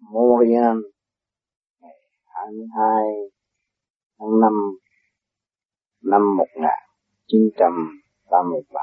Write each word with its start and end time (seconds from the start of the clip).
Morian 0.00 0.82
ngày 1.80 1.96
22 2.24 3.30
tháng 4.18 4.40
5 4.40 4.52
năm 6.02 6.36
1983. 6.36 8.80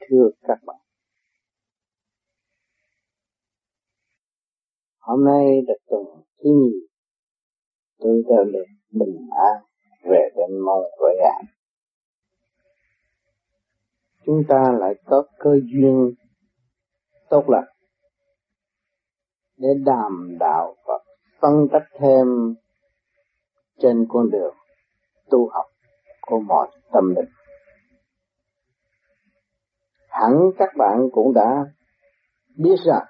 Thưa 0.00 0.30
các 0.42 0.58
bạn, 0.66 0.76
hôm 4.98 5.24
nay 5.24 5.62
là 5.66 5.74
tuần 5.86 6.04
thứ 6.38 6.50
nhì 6.50 6.72
tôi 7.98 8.22
đã 8.28 8.36
được 8.52 8.66
bình 8.90 9.28
an 9.30 9.62
về 10.02 10.28
đến 10.36 10.60
Montreal. 10.60 11.44
Chúng 14.26 14.42
ta 14.48 14.72
lại 14.80 14.94
có 15.04 15.24
cơ 15.38 15.60
duyên 15.64 16.14
tốt 17.30 17.44
lành 17.48 17.68
để 19.56 19.68
đàm 19.84 20.36
đạo 20.40 20.74
và 20.86 20.94
phân 21.40 21.68
tích 21.72 21.98
thêm 22.00 22.26
trên 23.78 24.06
con 24.08 24.30
đường 24.30 24.54
tu 25.30 25.48
học 25.48 25.66
của 26.20 26.40
mọi 26.40 26.68
tâm 26.92 27.14
linh. 27.16 27.30
Hẳn 30.08 30.32
các 30.58 30.68
bạn 30.78 30.98
cũng 31.12 31.34
đã 31.34 31.64
biết 32.56 32.76
rằng 32.86 33.06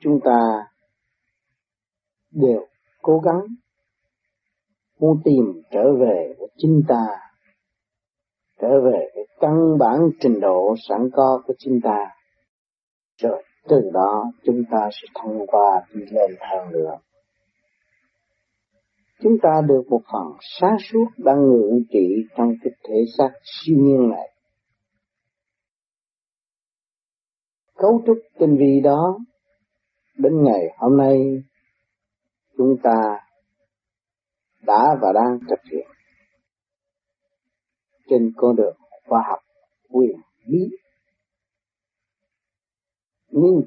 chúng 0.00 0.20
ta 0.24 0.66
đều 2.30 2.66
cố 3.02 3.18
gắng 3.18 3.40
muốn 4.98 5.20
tìm 5.24 5.62
trở 5.70 5.84
về 6.00 6.34
với 6.38 6.48
chính 6.56 6.82
ta 6.88 7.21
trở 8.62 8.80
về 8.80 9.10
cái 9.14 9.24
căn 9.40 9.78
bản 9.78 9.98
trình 10.20 10.40
độ 10.40 10.74
sẵn 10.88 11.10
có 11.12 11.42
của 11.46 11.54
chúng 11.58 11.80
ta. 11.82 12.06
Rồi, 13.18 13.44
từ 13.68 13.90
đó 13.92 14.24
chúng 14.44 14.62
ta 14.70 14.88
sẽ 14.92 15.08
thông 15.14 15.46
qua 15.46 15.82
đi 15.94 16.00
lên 16.10 16.30
hơn 16.40 16.72
nữa. 16.72 16.98
Chúng 19.22 19.36
ta 19.42 19.60
được 19.68 19.82
một 19.88 20.00
phần 20.12 20.38
sáng 20.60 20.76
suốt 20.78 21.06
đang 21.16 21.48
ngự 21.48 21.82
trị 21.90 22.08
trong 22.36 22.52
cái 22.62 22.72
thể 22.88 22.96
xác 23.18 23.30
siêu 23.42 23.76
nhiên 23.80 24.10
này. 24.10 24.28
Cấu 27.74 28.02
trúc 28.06 28.18
tinh 28.38 28.56
vi 28.56 28.80
đó, 28.84 29.18
đến 30.16 30.32
ngày 30.44 30.62
hôm 30.78 30.96
nay, 30.96 31.18
chúng 32.56 32.76
ta 32.82 33.18
đã 34.66 34.96
và 35.00 35.12
đang 35.14 35.38
thực 35.50 35.60
hiện 35.72 35.81
trên 38.12 38.32
con 38.36 38.56
đường 38.56 38.76
khoa 39.08 39.22
học, 39.28 39.38
quyền, 39.88 40.16
bí. 40.46 40.68
Nhưng 43.30 43.62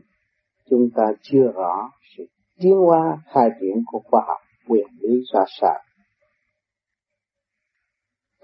chúng 0.70 0.90
ta 0.96 1.04
chưa 1.22 1.52
rõ 1.56 1.90
sự 2.18 2.24
tiến 2.60 2.76
hóa, 2.76 3.18
khai 3.34 3.50
triển 3.60 3.84
của 3.86 4.00
khoa 4.00 4.22
học, 4.28 4.38
quyền 4.68 4.88
lý 5.00 5.23
ra 5.34 5.46
sao. 5.62 5.80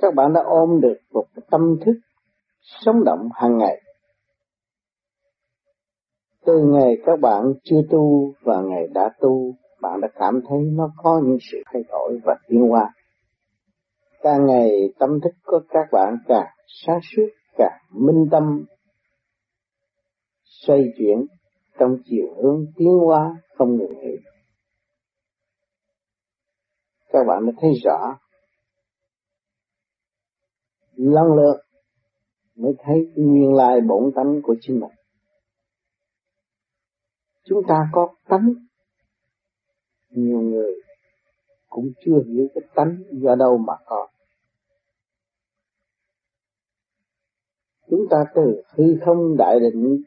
Các 0.02 0.14
bạn 0.16 0.34
đã 0.34 0.42
ôm 0.46 0.82
được 0.82 0.98
một 1.12 1.26
tâm 1.52 1.78
thức 1.86 2.00
sống 2.62 3.04
động 3.06 3.30
hàng 3.34 3.58
ngày. 3.58 3.82
Từ 6.46 6.54
ngày 6.64 6.98
các 7.06 7.20
bạn 7.22 7.44
chưa 7.64 7.82
tu 7.90 8.34
và 8.42 8.62
ngày 8.62 8.88
đã 8.94 9.10
tu, 9.20 9.56
bạn 9.82 10.02
đã 10.02 10.08
cảm 10.16 10.42
thấy 10.50 10.60
nó 10.72 10.92
có 10.98 11.22
những 11.26 11.38
sự 11.52 11.58
thay 11.74 11.84
đổi 11.90 12.20
và 12.24 12.36
tiến 12.48 12.62
hóa 12.70 12.94
càng 14.22 14.45
ngày 14.45 14.69
tâm 15.00 15.09
thức 15.23 15.33
của 15.44 15.59
các 15.69 15.88
bạn 15.91 16.16
càng 16.27 16.47
sáng 16.67 17.00
suốt, 17.16 17.27
càng 17.58 17.80
minh 17.91 18.27
tâm. 18.31 18.66
Xoay 20.44 20.80
chuyển 20.97 21.25
trong 21.80 21.97
chiều 22.05 22.36
hướng 22.44 22.66
tiến 22.75 22.89
hóa 23.05 23.36
không 23.58 23.77
ngừng 23.77 23.99
nghỉ. 23.99 24.16
Các 27.10 27.20
bạn 27.27 27.45
mới 27.45 27.54
thấy 27.61 27.71
rõ. 27.83 28.20
Lần 30.95 31.26
lượt 31.36 31.61
mới 32.55 32.73
thấy 32.83 32.95
nguyên 33.15 33.54
lai 33.54 33.81
bổn 33.81 34.11
tánh 34.15 34.42
của 34.43 34.55
chính 34.61 34.80
mình. 34.80 34.92
Chúng 37.43 37.61
ta 37.67 37.76
có 37.92 38.15
tánh. 38.27 38.54
Nhiều 40.10 40.42
người 40.42 40.73
cũng 41.70 41.86
chưa 42.05 42.23
hiểu 42.27 42.48
cái 42.55 42.64
tánh 42.76 43.04
do 43.11 43.36
đâu 43.36 43.58
mà 43.58 43.73
có. 43.86 44.08
Chúng 47.92 48.06
ta 48.10 48.18
từ 48.36 48.62
hư 48.78 48.84
không 49.06 49.38
đại 49.38 49.60
định 49.60 50.04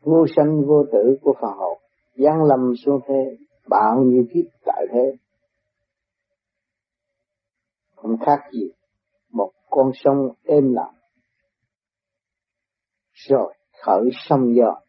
vô 0.00 0.26
sanh 0.36 0.66
vô 0.66 0.84
tử 0.92 1.18
của 1.22 1.34
phàm 1.40 1.58
hồn 1.58 1.78
giáng 2.16 2.42
lâm 2.44 2.72
xuống 2.84 3.00
thế 3.08 3.36
bao 3.68 4.04
nhiêu 4.04 4.24
kiếp 4.34 4.44
tại 4.64 4.86
thế. 4.92 5.16
Không 7.96 8.16
khác 8.26 8.38
gì 8.52 8.70
một 9.30 9.52
con 9.70 9.90
sông 9.94 10.28
êm 10.42 10.72
lặng, 10.72 10.94
rồi 13.12 13.54
khởi 13.82 14.10
sông 14.28 14.54
gió. 14.56 14.80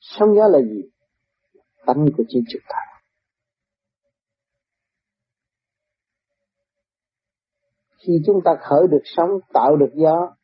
Sông 0.00 0.34
gió 0.34 0.48
là 0.48 0.58
gì? 0.60 0.90
Tánh 1.86 2.06
của 2.16 2.24
chính 2.28 2.44
trực 2.48 2.62
ta 2.68 2.89
khi 8.06 8.12
chúng 8.26 8.40
ta 8.44 8.50
khởi 8.60 8.86
được 8.90 9.02
sống, 9.04 9.30
tạo 9.52 9.76
được 9.76 9.90
gió, 9.94 10.36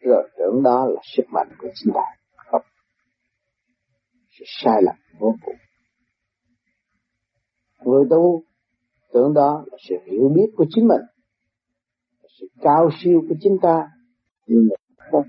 rồi 0.00 0.30
tưởng 0.38 0.62
đó 0.62 0.86
là 0.86 1.00
sức 1.16 1.22
mạnh 1.32 1.48
của 1.58 1.68
chính 1.74 1.94
ta. 1.94 2.00
Không. 2.36 2.62
Sự 4.38 4.44
sai 4.46 4.82
lầm 4.82 4.96
vô 5.18 5.34
cùng. 5.44 5.56
Người 7.84 8.04
tu 8.10 8.42
tưởng 9.12 9.34
đó 9.34 9.64
là 9.66 9.78
sự 9.88 9.94
hiểu 10.10 10.28
biết 10.34 10.50
của 10.56 10.64
chính 10.70 10.88
mình 10.88 11.00
sự 12.40 12.46
cao 12.60 12.90
siêu 13.00 13.20
của 13.28 13.34
chính 13.40 13.56
ta. 13.62 13.90
Nhưng 14.46 14.68
mà 14.70 15.04
không. 15.10 15.26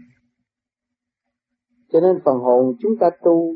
Cho 1.92 2.00
nên 2.00 2.20
phần 2.26 2.36
hồn 2.38 2.76
chúng 2.80 2.92
ta 3.00 3.10
tu 3.24 3.56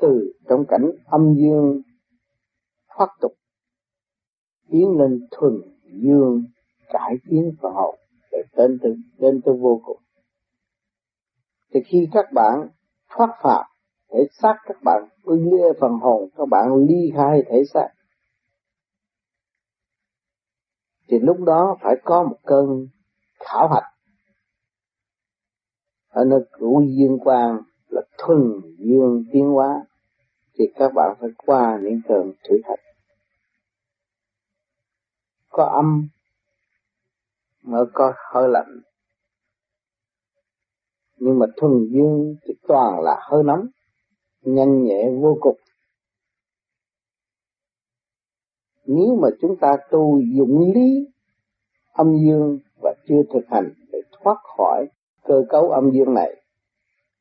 từ 0.00 0.32
trong 0.48 0.64
cảnh 0.68 0.90
âm 1.04 1.34
dương 1.34 1.82
thoát 2.96 3.08
tục, 3.20 3.32
tiến 4.70 4.98
lên 4.98 5.26
thuần 5.30 5.52
dương 6.02 6.44
cải 6.88 7.14
tiến 7.30 7.56
phần 7.62 7.72
hồn 7.72 7.98
để 8.32 8.38
đến 8.56 8.78
tới 8.82 8.92
đến 9.18 9.40
tới 9.44 9.54
vô 9.60 9.80
cùng. 9.84 9.98
Thì 11.74 11.80
khi 11.86 12.08
các 12.12 12.24
bạn 12.32 12.68
thoát 13.08 13.28
phạm, 13.42 13.66
thể 14.12 14.18
xác 14.42 14.54
các 14.66 14.76
bạn 14.84 15.08
lia 15.26 15.72
phần 15.80 15.92
hồn, 16.02 16.30
các 16.36 16.48
bạn 16.50 16.64
ly 16.88 17.12
khai 17.16 17.42
thể 17.50 17.62
xác. 17.74 17.88
Thì 21.08 21.18
lúc 21.18 21.36
đó 21.46 21.76
phải 21.80 21.94
có 22.04 22.22
một 22.22 22.36
cơn 22.46 22.86
khảo 23.38 23.68
hạch. 23.68 23.94
Ở 26.08 26.24
nơi 26.24 26.40
cửu 26.52 26.82
dương 26.82 27.18
quang 27.18 27.58
là 27.88 28.02
thuần 28.18 28.60
dương 28.78 29.24
tiến 29.32 29.44
hóa. 29.44 29.84
Thì 30.58 30.64
các 30.74 30.92
bạn 30.94 31.16
phải 31.20 31.30
qua 31.36 31.78
những 31.82 32.00
cơn 32.08 32.32
thử 32.48 32.56
thách. 32.64 32.80
Có 35.48 35.64
âm 35.64 36.08
mới 37.64 37.84
có 37.92 38.12
hơi 38.32 38.48
lạnh. 38.48 38.80
Nhưng 41.16 41.38
mà 41.38 41.46
thuần 41.56 41.72
dương 41.90 42.36
thì 42.44 42.54
toàn 42.68 43.00
là 43.00 43.16
hơi 43.30 43.42
nóng, 43.44 43.66
nhanh 44.42 44.84
nhẹ 44.84 45.10
vô 45.20 45.38
cùng. 45.40 45.56
Nếu 48.86 49.16
mà 49.22 49.28
chúng 49.40 49.56
ta 49.60 49.76
tu 49.90 50.20
dụng 50.36 50.72
lý, 50.74 51.06
âm 51.92 52.16
dương 52.26 52.58
và 52.82 52.94
chưa 53.08 53.22
thực 53.32 53.44
hành 53.50 53.72
để 53.92 53.98
thoát 54.12 54.36
khỏi 54.56 54.86
cơ 55.24 55.42
cấu 55.48 55.70
âm 55.70 55.90
dương 55.90 56.14
này, 56.14 56.42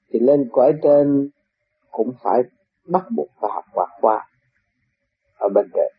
thì 0.10 0.20
lên 0.20 0.50
cõi 0.52 0.74
trên 0.84 1.30
cũng 1.92 2.12
phải 2.24 2.42
bắt 2.88 3.06
buộc 3.16 3.28
phải 3.42 3.52
học 3.54 3.64
qua 3.74 3.88
qua, 4.02 4.28
ở 5.36 5.50
bên 5.50 5.66
trên. 5.74 5.92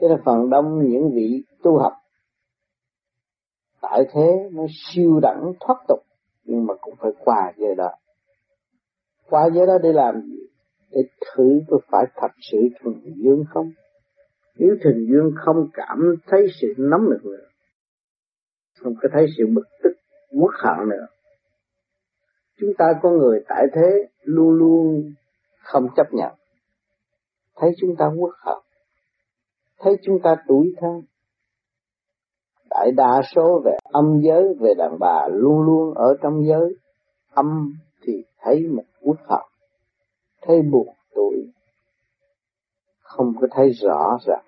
Cho 0.00 0.08
nên 0.08 0.18
phần 0.24 0.50
đông 0.50 0.90
những 0.90 1.10
vị 1.14 1.44
tu 1.62 1.78
học 1.78 1.92
tại 3.82 4.04
thế 4.12 4.48
nó 4.52 4.62
siêu 4.68 5.20
đẳng 5.22 5.52
thoát 5.60 5.76
tục, 5.88 6.00
nhưng 6.44 6.66
mà 6.66 6.74
cũng 6.80 6.94
phải 7.00 7.10
qua 7.24 7.52
giới 7.56 7.74
đó 7.74 7.90
qua 9.30 9.48
giới 9.54 9.66
đó 9.66 9.78
để 9.82 9.92
làm 9.92 10.20
gì? 10.20 10.46
Để 10.90 11.00
thử 11.20 11.60
có 11.68 11.78
phải 11.88 12.04
thật 12.16 12.30
sự 12.50 12.58
thuần 12.80 12.94
dương 13.16 13.44
không? 13.50 13.70
Nếu 14.56 14.76
thuần 14.82 15.06
dương 15.10 15.32
không 15.36 15.68
cảm 15.72 15.98
thấy 16.26 16.46
sự 16.60 16.74
nóng 16.78 17.10
nực 17.10 17.24
nữa, 17.24 17.46
không 18.80 18.94
có 19.02 19.08
thấy 19.12 19.26
sự 19.38 19.44
bực 19.54 19.66
tức, 19.82 19.92
uất 20.30 20.54
hận 20.64 20.88
nữa, 20.88 21.06
chúng 22.56 22.70
ta 22.78 22.84
có 23.02 23.10
người 23.10 23.44
tại 23.48 23.66
thế 23.74 24.08
luôn 24.22 24.50
luôn 24.50 25.12
không 25.62 25.86
chấp 25.96 26.06
nhận. 26.12 26.32
Thấy 27.56 27.70
chúng 27.80 27.96
ta 27.98 28.06
uất 28.16 28.34
hận, 28.38 28.58
thấy 29.78 29.96
chúng 30.02 30.18
ta 30.22 30.36
tuổi 30.48 30.74
thân 30.80 31.02
đại 32.80 32.92
đa 32.92 33.22
số 33.34 33.60
về 33.64 33.72
âm 33.82 34.20
giới, 34.22 34.54
về 34.60 34.74
đàn 34.78 34.98
bà 35.00 35.28
luôn 35.32 35.60
luôn 35.62 35.94
ở 35.94 36.16
trong 36.22 36.44
giới. 36.46 36.74
Âm 37.30 37.72
thì 38.02 38.12
thấy 38.40 38.66
một 38.76 38.82
uất 39.00 39.16
hận 39.28 39.42
thấy 40.42 40.62
buồn 40.62 40.88
tuổi, 41.14 41.34
không 43.00 43.32
có 43.40 43.46
thấy 43.50 43.70
rõ 43.70 44.18
ràng. 44.26 44.44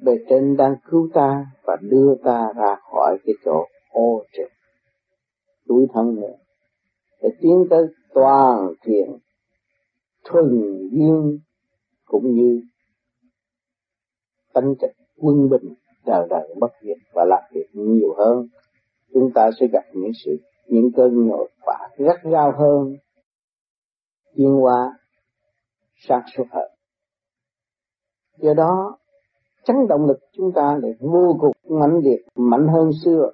Bề 0.00 0.12
trên 0.28 0.56
đang 0.56 0.74
cứu 0.90 1.08
ta 1.14 1.46
và 1.64 1.76
đưa 1.80 2.14
ta 2.24 2.52
ra 2.56 2.76
khỏi 2.92 3.18
cái 3.24 3.34
chỗ 3.44 3.64
ô 3.90 4.24
trực, 4.32 4.50
tuổi 5.68 5.86
thân 5.94 6.14
nữa, 6.14 6.36
để 7.22 7.28
tiến 7.40 7.66
tới 7.70 7.86
toàn 8.14 8.72
thiện, 8.82 9.18
thuần 10.24 10.44
dương 10.92 11.38
cũng 12.04 12.34
như 12.34 12.62
tánh 14.52 14.74
trật 14.80 14.90
quân 15.16 15.48
bình 15.50 15.74
đời 16.06 16.26
đời 16.30 16.54
bất 16.60 16.72
diệt 16.82 16.96
và 17.12 17.24
làm 17.24 17.42
việc 17.52 17.66
nhiều 17.72 18.14
hơn. 18.18 18.46
Chúng 19.12 19.30
ta 19.34 19.50
sẽ 19.60 19.66
gặp 19.72 19.84
những 19.92 20.12
sự, 20.24 20.36
những 20.66 20.90
cơn 20.96 21.26
nhồi 21.26 21.50
quả 21.64 21.88
gắt 21.98 22.16
gao 22.22 22.52
hơn. 22.58 22.96
Tiến 24.34 24.54
hóa 24.54 24.98
sát 26.08 26.22
xuất 26.36 26.44
hợp 26.50 26.68
do 28.42 28.54
đó, 28.54 28.98
chấn 29.64 29.76
động 29.88 30.06
lực 30.06 30.18
chúng 30.32 30.52
ta 30.54 30.78
lại 30.82 30.92
vô 31.00 31.36
cùng 31.40 31.78
mạnh 31.80 32.00
liệt, 32.04 32.26
mạnh 32.34 32.68
hơn 32.68 32.90
xưa. 33.04 33.30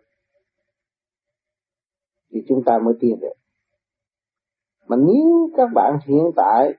Thì 2.31 2.41
chúng 2.49 2.63
ta 2.67 2.79
mới 2.85 2.95
tiến 3.01 3.21
được. 3.21 3.33
Mà 4.87 4.97
nếu 4.97 5.51
các 5.57 5.69
bạn 5.75 5.99
hiện 6.07 6.31
tại, 6.37 6.73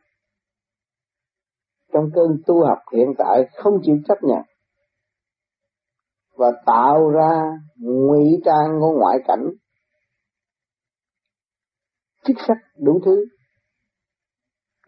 trong 1.94 2.10
cơn 2.16 2.42
tu 2.46 2.66
học 2.66 2.78
hiện 2.94 3.14
tại 3.18 3.50
không 3.56 3.74
chịu 3.84 4.00
chấp 4.08 4.18
nhận 4.22 4.42
và 6.40 6.52
tạo 6.66 7.10
ra 7.10 7.42
ngụy 7.76 8.24
trang 8.46 8.80
của 8.80 8.92
ngoại 9.00 9.18
cảnh. 9.28 9.46
Chức 12.24 12.36
sắc 12.48 12.58
đủ 12.78 13.00
thứ. 13.06 13.26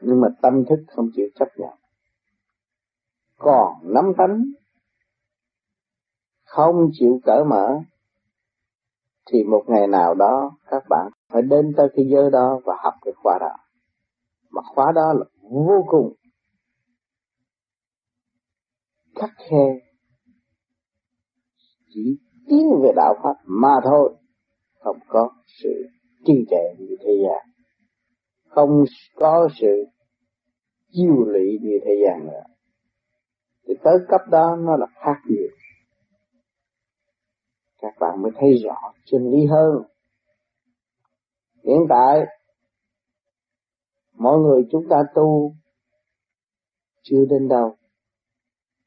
Nhưng 0.02 0.22
mà 0.22 0.28
tâm 0.42 0.54
thức 0.70 0.80
không 0.96 1.06
chịu 1.16 1.26
chấp 1.36 1.48
nhận. 1.58 1.74
Còn 3.38 3.74
nắm 3.84 4.06
tánh, 4.18 4.44
không 6.46 6.76
chịu 6.92 7.20
cởi 7.24 7.44
mở, 7.50 7.80
thì 9.32 9.44
một 9.44 9.64
ngày 9.68 9.88
nào 9.88 10.14
đó 10.14 10.52
các 10.66 10.84
bạn 10.90 11.12
phải 11.30 11.42
đến 11.42 11.74
tới 11.78 11.88
cái 11.96 12.06
giới 12.12 12.32
đó 12.32 12.60
và 12.66 12.76
học 12.84 12.94
cái 13.02 13.14
khóa 13.18 13.38
đó. 13.40 13.56
Mà 14.50 14.62
khóa 14.76 14.92
đó 14.96 15.14
là 15.14 15.26
vô 15.42 15.86
cùng 15.88 16.14
khắc 19.16 19.30
khe 19.50 19.91
chỉ 21.94 22.18
tiến 22.48 22.82
về 22.84 22.92
đạo 22.96 23.16
pháp 23.24 23.34
mà 23.46 23.74
thôi. 23.84 24.16
Không 24.80 24.98
có 25.08 25.30
sự 25.64 25.88
trì 26.26 26.34
trệ 26.50 26.76
như 26.80 26.96
thế 27.00 27.12
gian. 27.24 27.50
Không 28.48 28.84
có 29.16 29.50
sự 29.62 29.86
chiêu 30.92 31.26
lị 31.28 31.58
như 31.62 31.80
thế 31.86 31.92
gian 32.06 32.26
nữa. 32.26 32.44
Thì 33.68 33.74
tới 33.84 33.94
cấp 34.08 34.22
đó 34.32 34.56
nó 34.60 34.78
là 34.78 34.88
khác 34.94 35.22
nhiều. 35.30 35.50
các 37.82 37.94
bạn 38.00 38.22
mới 38.22 38.32
thấy 38.36 38.54
rõ 38.64 38.94
chân 39.06 39.32
lý 39.32 39.46
hơn. 39.46 39.84
Hiện 41.64 41.86
tại, 41.90 42.20
mọi 44.14 44.40
người 44.40 44.62
chúng 44.72 44.84
ta 44.90 44.98
tu 45.16 45.56
chưa 47.02 47.26
đến 47.30 47.48
đâu. 47.48 47.76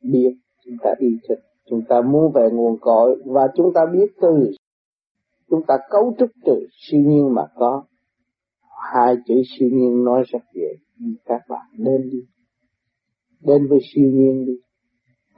Biết 0.01 0.37
chúng 0.65 0.77
ta 0.83 0.91
đi 1.01 1.09
thức 1.29 1.39
chúng 1.71 1.83
ta 1.89 2.01
muốn 2.01 2.33
về 2.35 2.49
nguồn 2.53 2.79
cội 2.81 3.23
và 3.27 3.49
chúng 3.57 3.73
ta 3.75 3.81
biết 3.93 4.07
từ 4.21 4.51
chúng 5.51 5.61
ta 5.67 5.75
cấu 5.91 6.15
trúc 6.19 6.31
từ 6.45 6.67
siêu 6.71 7.01
nhiên 7.01 7.35
mà 7.35 7.43
có. 7.55 7.85
Hai 8.93 9.15
chữ 9.27 9.35
siêu 9.59 9.69
nhiên 9.73 10.05
nói 10.05 10.23
rất 10.33 10.43
dễ 10.55 10.69
các 11.25 11.41
bạn 11.49 11.67
đến 11.79 12.11
đi. 12.13 12.19
Đến 13.41 13.67
với 13.69 13.79
siêu 13.95 14.11
nhiên 14.11 14.47
đi. 14.47 14.53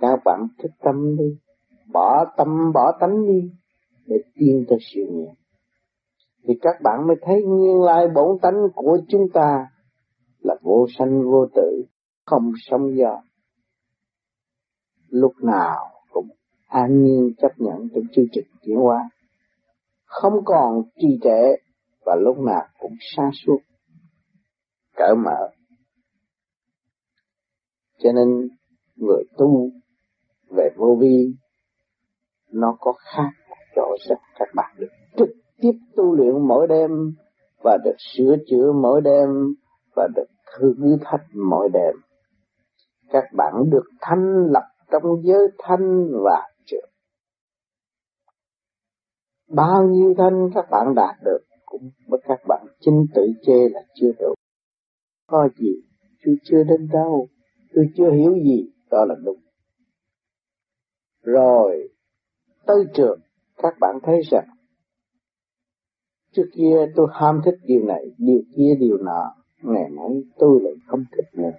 Các 0.01 0.21
bạn 0.25 0.49
thức 0.59 0.71
tâm 0.83 1.17
đi. 1.17 1.39
Bỏ 1.93 2.25
tâm, 2.37 2.73
bỏ 2.75 2.93
tánh 3.01 3.27
đi 3.27 3.51
để 4.07 4.17
tiến 4.35 4.65
tới 4.69 4.79
siêu 4.81 5.07
nhiên. 5.11 5.35
Thì 6.49 6.55
các 6.63 6.77
bạn 6.83 7.07
mới 7.07 7.17
thấy 7.23 7.43
nguyên 7.43 7.81
lai 7.83 8.09
bổn 8.15 8.39
tánh 8.43 8.57
của 8.75 8.99
chúng 9.09 9.29
ta 9.35 9.67
là 10.41 10.55
vô 10.63 10.87
sanh 10.99 11.23
vô 11.25 11.47
tử, 11.55 11.85
không 12.25 12.53
sống 12.57 12.97
do. 12.97 13.23
Lúc 15.09 15.33
nào 15.43 15.96
an 16.67 17.05
nhiên 17.05 17.33
chấp 17.39 17.53
nhận 17.57 17.89
trong 17.95 18.05
chương 18.13 18.27
trình 18.33 18.47
tiến 18.63 18.77
hóa 18.77 19.11
không 20.05 20.45
còn 20.45 20.83
trì 20.97 21.19
trệ 21.23 21.57
và 22.05 22.17
lúc 22.21 22.39
nào 22.39 22.67
cũng 22.79 22.95
xa 23.17 23.31
suốt 23.45 23.59
cởi 24.97 25.15
mở 25.25 25.51
cho 27.99 28.13
nên 28.13 28.49
người 28.97 29.25
tu 29.37 29.71
về 30.57 30.71
vô 30.77 30.97
vi, 31.01 31.35
nó 32.53 32.77
có 32.81 32.93
khác 32.93 33.31
chỗ 33.77 33.97
rất 34.09 34.19
các 34.39 34.49
bạn 34.55 34.77
được 34.79 34.89
trực 35.17 35.29
tiếp 35.61 35.73
tu 35.97 36.15
luyện 36.15 36.49
mỗi 36.49 36.67
đêm 36.67 36.91
và 37.65 37.79
được 37.85 37.97
sửa 37.99 38.37
chữa 38.51 38.73
mỗi 38.73 39.01
đêm 39.01 39.29
và 39.97 40.09
được 40.17 40.27
thử 40.59 40.75
thách 41.05 41.25
mỗi 41.35 41.69
đêm 41.73 41.95
các 43.11 43.25
bạn 43.33 43.55
được 43.71 43.85
thanh 44.01 44.47
lập 44.51 44.65
trong 44.93 45.03
giới 45.23 45.49
thanh 45.59 46.09
và. 46.25 46.43
Bao 49.49 49.89
nhiêu 49.91 50.15
thanh 50.19 50.51
các 50.55 50.65
bạn 50.71 50.95
đạt 50.95 51.17
được 51.25 51.39
cũng 51.65 51.91
với 52.09 52.21
các 52.25 52.41
bạn 52.49 52.67
chính 52.81 53.07
tự 53.15 53.23
chê 53.43 53.69
là 53.69 53.81
chưa 53.95 54.13
đủ. 54.19 54.35
Có 55.27 55.49
gì, 55.59 55.83
tôi 56.25 56.37
chưa 56.45 56.63
đến 56.65 56.89
đâu, 56.93 57.29
tôi 57.75 57.85
chưa 57.97 58.11
hiểu 58.11 58.35
gì, 58.45 58.73
đó 58.91 59.05
là 59.05 59.15
đúng. 59.25 59.39
Rồi, 61.23 61.89
tới 62.67 62.85
trường, 62.95 63.21
các 63.57 63.75
bạn 63.81 63.99
thấy 64.03 64.21
rằng, 64.31 64.49
trước 66.33 66.47
kia 66.57 66.87
tôi 66.97 67.07
ham 67.13 67.41
thích 67.45 67.59
điều 67.63 67.85
này, 67.85 68.05
điều 68.19 68.41
kia, 68.57 68.75
điều 68.81 68.97
nọ, 68.97 69.35
ngày 69.63 69.91
nay 69.91 70.23
tôi 70.39 70.61
lại 70.63 70.75
không 70.87 71.05
thích 71.17 71.41
nữa. 71.41 71.59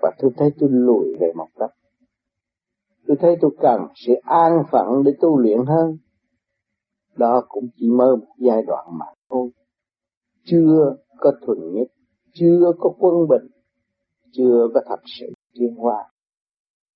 Và 0.00 0.10
tôi 0.18 0.30
thấy 0.36 0.50
tôi 0.58 0.68
lùi 0.72 1.16
về 1.20 1.32
một 1.36 1.48
cấp 1.58 1.70
tôi 3.08 3.16
thấy 3.20 3.36
tôi 3.40 3.50
cần 3.60 3.80
sự 4.06 4.14
an 4.22 4.52
phận 4.72 5.02
để 5.04 5.12
tu 5.20 5.38
luyện 5.38 5.58
hơn. 5.66 5.98
Đó 7.18 7.42
cũng 7.48 7.68
chỉ 7.76 7.90
mơ 7.90 8.16
một 8.16 8.34
giai 8.38 8.62
đoạn 8.66 8.86
mà 8.98 9.06
thôi. 9.30 9.50
Chưa 10.44 10.96
có 11.18 11.32
thuần 11.46 11.58
nhất, 11.72 11.88
chưa 12.32 12.72
có 12.78 12.90
quân 12.98 13.28
bình, 13.28 13.48
chưa 14.32 14.68
có 14.74 14.80
thật 14.88 15.00
sự 15.18 15.26
tiến 15.54 15.74
hóa. 15.76 16.04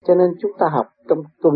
Cho 0.05 0.15
nên 0.15 0.31
chúng 0.41 0.51
ta 0.59 0.67
học 0.73 0.87
trong 1.09 1.19
tuần 1.43 1.55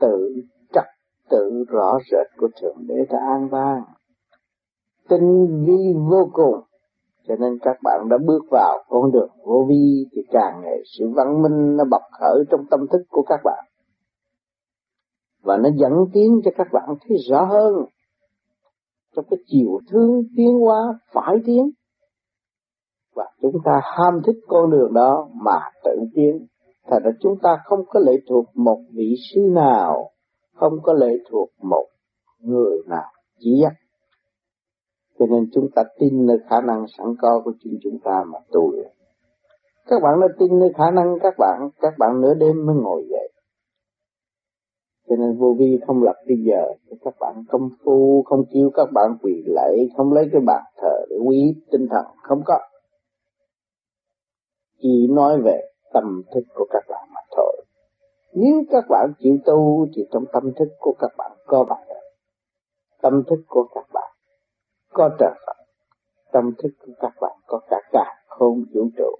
tự 0.00 0.34
trật 0.74 0.84
tự 1.30 1.64
rõ 1.68 1.98
rệt 2.10 2.26
của 2.36 2.48
Thượng 2.60 2.86
Đế 2.86 2.94
đã 3.10 3.18
an 3.18 3.48
vang. 3.48 3.82
Tinh 5.08 5.64
vi 5.66 5.94
vô 6.10 6.30
cùng. 6.32 6.60
Cho 7.28 7.36
nên 7.36 7.58
các 7.62 7.76
bạn 7.84 8.08
đã 8.10 8.16
bước 8.26 8.42
vào 8.50 8.78
con 8.88 9.12
đường 9.12 9.30
vô 9.44 9.66
vi 9.68 10.06
thì 10.12 10.22
càng 10.30 10.60
ngày 10.64 10.78
sự 10.98 11.08
văn 11.16 11.42
minh 11.42 11.76
nó 11.76 11.84
bộc 11.90 12.02
khởi 12.20 12.44
trong 12.50 12.60
tâm 12.70 12.80
thức 12.92 13.02
của 13.10 13.22
các 13.22 13.40
bạn 13.44 13.64
và 15.42 15.56
nó 15.56 15.68
dẫn 15.74 15.92
tiến 16.12 16.40
cho 16.44 16.50
các 16.56 16.66
bạn 16.72 16.88
thấy 16.88 17.16
rõ 17.30 17.44
hơn 17.44 17.74
trong 19.16 19.24
cái 19.30 19.38
chiều 19.46 19.80
thương 19.90 20.22
tiến 20.36 20.58
hóa 20.60 20.98
phải 21.12 21.36
tiến. 21.46 21.70
Và 23.14 23.24
chúng 23.42 23.56
ta 23.64 23.80
ham 23.82 24.20
thích 24.26 24.36
con 24.46 24.70
đường 24.70 24.94
đó 24.94 25.28
mà 25.44 25.60
tự 25.84 25.96
tiến. 26.14 26.46
Thật 26.90 26.98
ra 27.04 27.10
chúng 27.20 27.38
ta 27.42 27.58
không 27.64 27.80
có 27.86 28.00
lệ 28.00 28.12
thuộc 28.28 28.44
một 28.54 28.78
vị 28.92 29.14
sư 29.30 29.40
nào, 29.40 30.10
không 30.54 30.72
có 30.82 30.92
lệ 30.92 31.16
thuộc 31.30 31.48
một 31.62 31.86
người 32.40 32.78
nào, 32.88 33.10
chỉ 33.38 33.50
dắt 33.62 33.72
cho 35.22 35.26
nên 35.26 35.48
chúng 35.52 35.68
ta 35.74 35.82
tin 35.98 36.26
nơi 36.26 36.38
khả 36.50 36.60
năng 36.60 36.84
sẵn 36.98 37.06
có 37.20 37.42
của 37.44 37.52
chính 37.64 37.78
chúng 37.82 37.98
ta 38.04 38.24
mà 38.32 38.38
tu 38.52 38.72
luyện. 38.72 38.92
Các 39.86 40.02
bạn 40.02 40.20
đã 40.20 40.26
tin 40.38 40.58
nơi 40.58 40.72
khả 40.78 40.90
năng 40.90 41.18
các 41.22 41.34
bạn 41.38 41.70
các 41.80 41.94
bạn 41.98 42.20
nửa 42.20 42.34
đêm 42.34 42.66
mới 42.66 42.76
ngồi 42.76 43.04
dậy 43.10 43.31
cho 45.08 45.16
nên 45.16 45.38
vô 45.38 45.56
vi 45.58 45.80
không 45.86 46.02
lập 46.02 46.16
bây 46.28 46.36
giờ. 46.36 46.74
Các 47.04 47.14
bạn 47.20 47.44
công 47.48 47.68
phu, 47.84 48.22
không 48.22 48.44
kêu 48.54 48.70
các 48.74 48.88
bạn 48.94 49.16
quỳ 49.22 49.42
lạy, 49.46 49.88
không 49.96 50.12
lấy 50.12 50.28
cái 50.32 50.40
bàn 50.46 50.62
thờ 50.76 51.06
để 51.10 51.16
quý 51.26 51.54
tinh 51.70 51.86
thần. 51.90 52.04
Không 52.22 52.42
có. 52.44 52.58
Chỉ 54.82 55.08
nói 55.10 55.40
về 55.42 55.60
tâm 55.92 56.22
thức 56.34 56.42
của 56.54 56.66
các 56.70 56.84
bạn 56.88 57.08
mà 57.14 57.20
thôi. 57.36 57.64
Nếu 58.34 58.62
các 58.70 58.84
bạn 58.88 59.12
chịu 59.18 59.38
tu 59.44 59.86
thì 59.96 60.02
trong 60.12 60.24
tâm 60.32 60.52
thức 60.58 60.68
của 60.78 60.94
các 60.98 61.10
bạn 61.18 61.32
có 61.46 61.64
bạn. 61.64 61.86
Tâm 63.02 63.22
thức 63.30 63.44
của 63.48 63.68
các 63.74 63.86
bạn 63.92 64.12
có 64.92 65.10
trời 65.18 65.34
Phật. 65.46 65.56
Tâm 66.32 66.52
thức 66.62 66.70
của 66.86 66.92
các 67.00 67.12
bạn 67.20 67.36
có 67.46 67.60
cả 67.70 67.80
cả 67.92 68.14
không 68.28 68.64
vũ 68.74 68.88
trụ. 68.96 69.16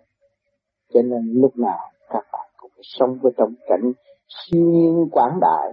Cho 0.95 1.03
nên 1.03 1.33
lúc 1.35 1.57
nào 1.57 1.79
các 2.09 2.25
bạn 2.33 2.49
cũng 2.57 2.71
sống 2.83 3.19
với 3.23 3.33
trong 3.37 3.55
cảnh 3.69 3.93
siêu 4.37 4.67
nhiên 4.71 5.09
quảng 5.13 5.39
đại, 5.41 5.71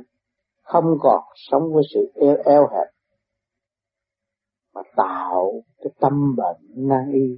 không 0.63 0.97
còn 0.99 1.23
sống 1.35 1.73
với 1.73 1.83
sự 1.93 2.11
eo 2.15 2.37
eo 2.45 2.67
hẹp, 2.71 2.87
mà 4.73 4.81
tạo 4.95 5.51
cái 5.77 5.91
tâm 5.99 6.35
bệnh 6.35 6.87
nan 6.87 7.11
y. 7.11 7.37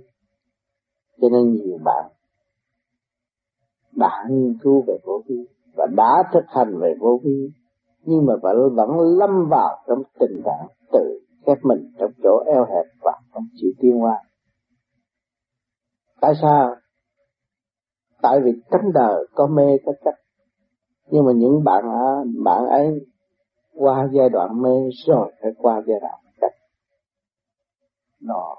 Cho 1.22 1.28
nên 1.32 1.52
nhiều 1.52 1.78
bạn 1.84 2.12
đã 3.92 4.26
nghiên 4.30 4.58
cứu 4.62 4.84
về 4.88 4.98
vô 5.04 5.22
vi 5.28 5.48
và 5.76 5.88
đã 5.96 6.24
thực 6.34 6.44
hành 6.48 6.80
về 6.82 6.94
vô 7.00 7.20
vi, 7.24 7.52
nhưng 8.04 8.26
mà 8.26 8.34
vẫn 8.42 8.58
vẫn 8.76 8.90
lâm 9.00 9.48
vào 9.50 9.84
trong 9.88 10.04
tình 10.20 10.42
trạng 10.46 10.68
tự 10.92 11.20
khép 11.46 11.58
mình 11.64 11.94
trong 12.00 12.12
chỗ 12.24 12.44
eo 12.46 12.66
hẹp 12.66 12.86
và 13.02 13.12
không 13.34 13.44
chịu 13.56 13.72
tiến 13.80 14.00
hóa. 14.00 14.18
Tại 16.22 16.34
sao? 16.42 16.76
Tại 18.22 18.40
vì 18.44 18.52
tánh 18.70 18.92
đời 18.94 19.28
có 19.36 19.48
mê, 19.48 19.78
có 19.86 19.94
chấp 20.06 20.21
nhưng 21.12 21.26
mà 21.26 21.32
những 21.36 21.64
bạn 21.64 21.84
bạn 22.44 22.66
ấy 22.66 23.06
qua 23.74 24.08
giai 24.14 24.30
đoạn 24.30 24.62
mê 24.62 24.90
rồi, 25.08 25.32
phải 25.42 25.52
qua 25.58 25.82
giai 25.88 26.00
đoạn 26.02 26.20
chấp 26.42 26.52
nó 28.22 28.56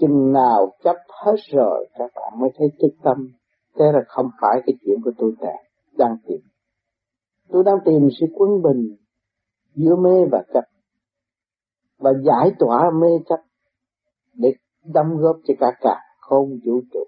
chừng 0.00 0.32
nào 0.32 0.72
chấp 0.84 0.96
hết 1.24 1.36
rồi, 1.50 1.88
các 1.98 2.10
bạn 2.14 2.40
mới 2.40 2.50
thấy 2.58 2.68
thức 2.82 2.94
tâm. 3.02 3.32
Thế 3.78 3.84
là 3.92 4.00
không 4.08 4.30
phải 4.40 4.62
cái 4.66 4.74
chuyện 4.84 4.96
của 5.04 5.12
tôi 5.18 5.34
cả 5.40 5.52
đang 5.98 6.16
tìm. 6.26 6.40
Tôi 7.48 7.64
đang 7.64 7.78
tìm 7.84 8.08
sự 8.20 8.26
quân 8.34 8.62
bình 8.62 8.96
giữa 9.74 9.96
mê 9.96 10.24
và 10.32 10.44
chấp, 10.54 10.64
và 11.98 12.12
giải 12.24 12.50
tỏa 12.58 12.90
mê 13.00 13.08
chấp 13.28 13.40
để 14.34 14.52
đóng 14.84 15.16
góp 15.16 15.36
cho 15.44 15.54
cả 15.60 15.72
cả 15.80 16.00
không 16.20 16.48
vũ 16.64 16.80
trụ. 16.92 17.04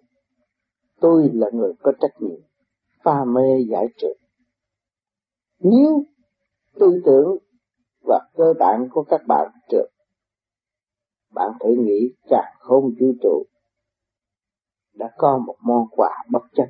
Tôi 1.00 1.30
là 1.34 1.46
người 1.52 1.72
có 1.82 1.92
trách 2.00 2.22
nhiệm 2.22 2.40
pha 3.04 3.25
mê 3.25 3.64
giải 3.70 3.86
trừ 3.98 4.08
nếu 5.58 6.04
tư 6.78 7.02
tưởng 7.04 7.36
và 8.02 8.20
cơ 8.34 8.52
bản 8.58 8.88
của 8.92 9.04
các 9.08 9.20
bạn 9.28 9.50
trượt, 9.68 9.90
bạn 11.34 11.50
thử 11.60 11.75
nghĩ 11.78 12.14
càng 12.28 12.54
không 12.58 12.84
vũ 13.00 13.06
trụ, 13.22 13.44
đã 14.94 15.10
có 15.16 15.38
một 15.46 15.56
món 15.62 15.86
quà 15.90 16.25
bất 16.30 16.42
chấp 16.54 16.66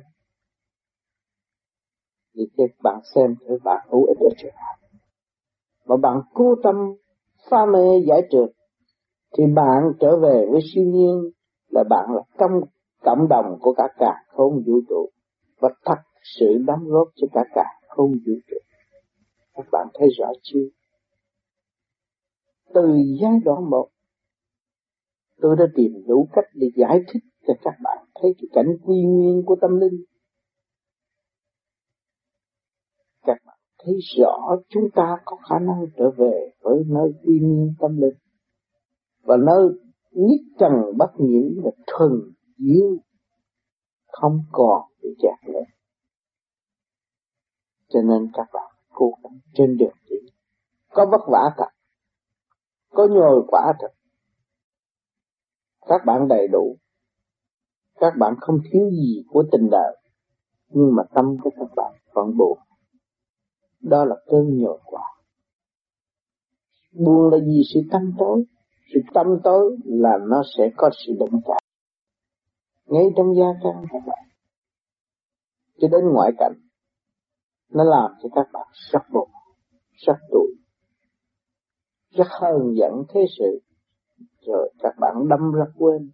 thì 2.37 2.43
các 2.57 2.69
bạn 2.83 2.99
xem 3.15 3.35
thử 3.47 3.57
bạn 3.63 3.87
hữu 3.91 4.05
ích 4.05 4.17
ở 4.19 4.29
chỗ 4.37 4.49
nào. 4.55 4.89
Mà 5.85 5.97
bạn 5.97 6.21
cố 6.33 6.55
tâm, 6.63 6.75
pha 7.49 7.65
mê 7.65 7.99
giải 8.07 8.21
trượt, 8.31 8.49
thì 9.37 9.43
bạn 9.55 9.83
trở 9.99 10.17
về 10.17 10.45
với 10.51 10.61
siêu 10.73 10.83
nhiên 10.83 11.31
là 11.69 11.83
bạn 11.89 12.05
là 12.15 12.21
trong 12.39 12.51
cộng 13.03 13.27
đồng 13.27 13.57
của 13.61 13.73
cả 13.77 13.87
cả 13.99 14.13
không 14.27 14.53
vũ 14.65 14.79
trụ 14.89 15.09
và 15.59 15.69
thật 15.85 16.01
sự 16.39 16.45
đóng 16.67 16.83
góp 16.85 17.07
cho 17.15 17.27
cả 17.33 17.43
cả 17.55 17.65
không 17.87 18.11
vũ 18.11 18.33
trụ 18.47 18.57
các 19.57 19.65
bạn 19.71 19.87
thấy 19.93 20.07
rõ 20.17 20.27
chưa? 20.41 20.67
Từ 22.73 22.81
giai 23.21 23.39
đoạn 23.45 23.69
một, 23.69 23.89
tôi 25.41 25.55
đã 25.59 25.65
tìm 25.75 25.91
đủ 26.07 26.29
cách 26.33 26.45
để 26.53 26.67
giải 26.75 26.99
thích 27.13 27.23
cho 27.47 27.53
các 27.61 27.73
bạn 27.83 27.97
thấy 28.21 28.31
cái 28.37 28.47
cảnh 28.53 28.77
quy 28.83 28.95
nguyên 29.05 29.43
của 29.45 29.55
tâm 29.61 29.79
linh. 29.79 30.03
Các 33.25 33.37
bạn 33.45 33.57
thấy 33.83 33.93
rõ 34.17 34.55
chúng 34.69 34.89
ta 34.95 35.17
có 35.25 35.37
khả 35.49 35.59
năng 35.59 35.85
trở 35.97 36.11
về 36.17 36.51
với 36.61 36.83
nơi 36.87 37.11
quy 37.23 37.39
nguyên 37.39 37.73
tâm 37.79 37.97
linh. 37.97 38.17
Và 39.23 39.37
nơi 39.37 39.69
nhất 40.11 40.41
trần 40.59 40.71
bất 40.97 41.11
nhiễm 41.17 41.63
là 41.63 41.71
thuần 41.87 42.11
diệu 42.57 42.97
không 44.07 44.39
còn 44.51 44.81
bị 45.01 45.09
chặt 45.21 45.49
nữa 45.53 45.63
cho 47.89 48.01
nên 48.01 48.31
các 48.33 48.47
bạn 48.53 48.76
cố 48.97 49.13
gắng 49.23 49.39
trên 49.53 49.77
đường 49.77 49.95
đi. 50.09 50.15
Có 50.89 51.05
vất 51.11 51.21
vả 51.31 51.41
thật 51.57 51.77
có 52.97 53.07
nhồi 53.07 53.43
quả 53.47 53.73
thật. 53.79 53.93
Các 55.87 56.01
bạn 56.05 56.27
đầy 56.27 56.47
đủ. 56.47 56.77
Các 57.95 58.13
bạn 58.19 58.33
không 58.41 58.59
thiếu 58.71 58.89
gì 58.91 59.23
của 59.29 59.43
tình 59.51 59.69
đời. 59.71 59.97
Nhưng 60.69 60.95
mà 60.95 61.03
tâm 61.13 61.37
của 61.43 61.49
các 61.55 61.69
bạn 61.75 61.93
vẫn 62.13 62.37
buồn. 62.37 62.59
Đó 63.79 64.05
là 64.05 64.15
cơn 64.25 64.57
nhồi 64.57 64.79
quả. 64.85 65.01
Buồn 66.93 67.31
là 67.31 67.37
gì 67.45 67.61
sự 67.73 67.79
tâm 67.91 68.13
tối. 68.19 68.43
Sự 68.93 68.99
tâm 69.13 69.27
tối 69.43 69.77
là 69.85 70.17
nó 70.27 70.43
sẽ 70.57 70.69
có 70.77 70.89
sự 71.05 71.13
động 71.19 71.41
chạm 71.45 71.57
ngay 72.85 73.03
trong 73.17 73.35
gia 73.35 73.45
can 73.63 73.85
các 73.91 73.99
bạn. 74.07 74.27
Cho 75.79 75.87
đến 75.87 76.01
ngoại 76.13 76.31
cảnh 76.37 76.66
nó 77.69 77.83
làm 77.83 78.11
cho 78.23 78.29
các 78.35 78.47
bạn 78.53 78.67
sắc 78.91 79.01
buồn 79.13 79.29
sắc 80.05 80.17
tụi 80.31 80.57
rất 82.17 82.27
hơn 82.41 82.75
dẫn 82.75 83.03
thế 83.09 83.25
sự. 83.39 83.59
Rồi 84.41 84.73
các 84.79 84.93
bạn 84.99 85.15
đâm 85.29 85.51
ra 85.51 85.65
quên. 85.75 86.11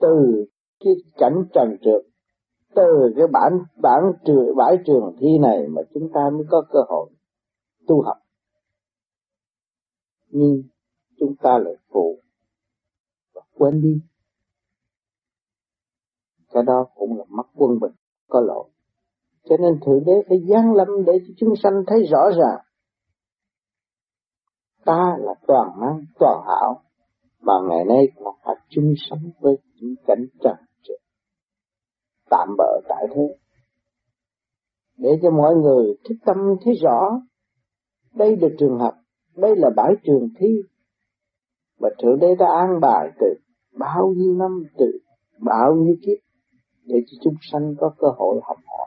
Từ 0.00 0.44
cái 0.80 0.92
cảnh 1.16 1.44
trần 1.54 1.76
trượt, 1.82 2.02
từ 2.74 3.12
cái 3.16 3.26
bản 3.32 3.52
bản 3.82 4.02
trường, 4.24 4.56
bãi 4.56 4.76
trường 4.86 5.16
thi 5.20 5.38
này 5.40 5.66
mà 5.68 5.82
chúng 5.94 6.12
ta 6.14 6.20
mới 6.32 6.44
có 6.50 6.62
cơ 6.72 6.80
hội 6.88 7.10
tu 7.86 8.02
học. 8.02 8.16
Nhưng 10.28 10.62
chúng 11.18 11.36
ta 11.36 11.58
lại 11.58 11.74
phụ 11.92 12.22
và 13.34 13.42
quên 13.54 13.80
đi. 13.82 14.00
Cái 16.52 16.62
đó 16.62 16.86
cũng 16.94 17.18
là 17.18 17.24
mất 17.28 17.46
quân 17.54 17.78
bình, 17.80 17.92
có 18.28 18.40
lỗi 18.40 18.70
cho 19.48 19.56
nên 19.56 19.80
thượng 19.86 20.04
đế 20.06 20.12
phải 20.28 20.38
giáng 20.48 20.74
lâm 20.74 20.88
để 21.06 21.12
cho 21.28 21.34
chúng 21.36 21.56
sanh 21.62 21.72
thấy 21.86 22.06
rõ 22.10 22.30
ràng. 22.38 22.58
Ta 24.84 25.16
là 25.18 25.34
toàn 25.46 25.68
năng, 25.80 26.04
toàn 26.18 26.40
hảo, 26.46 26.82
mà 27.40 27.54
ngày 27.68 27.84
nay 27.84 28.06
còn 28.24 28.34
phải 28.44 28.54
chung 28.68 28.92
sống 28.96 29.30
với 29.40 29.56
những 29.74 29.94
cảnh 30.06 30.26
trần 30.40 30.56
trượt, 30.82 31.00
tạm 32.30 32.48
bỡ 32.58 32.80
tại 32.88 33.06
thế. 33.14 33.36
Để 34.96 35.10
cho 35.22 35.30
mọi 35.30 35.54
người 35.54 35.94
thức 36.08 36.14
tâm 36.26 36.36
thấy 36.64 36.74
rõ, 36.82 37.20
đây 38.14 38.36
là 38.40 38.48
trường 38.58 38.78
hợp 38.78 38.94
đây 39.38 39.56
là 39.56 39.70
bãi 39.76 39.92
trường 40.04 40.28
thi, 40.38 40.62
mà 41.80 41.88
thượng 42.02 42.18
đế 42.20 42.34
đã 42.38 42.46
an 42.46 42.80
bài 42.80 43.08
từ 43.20 43.26
bao 43.78 44.12
nhiêu 44.16 44.34
năm, 44.34 44.62
từ 44.78 44.86
bao 45.38 45.74
nhiêu 45.74 45.94
kiếp, 46.02 46.18
để 46.84 46.96
cho 47.06 47.18
chúng 47.24 47.34
sanh 47.52 47.74
có 47.78 47.90
cơ 47.98 48.08
hội 48.16 48.40
học 48.42 48.56
hỏi 48.66 48.77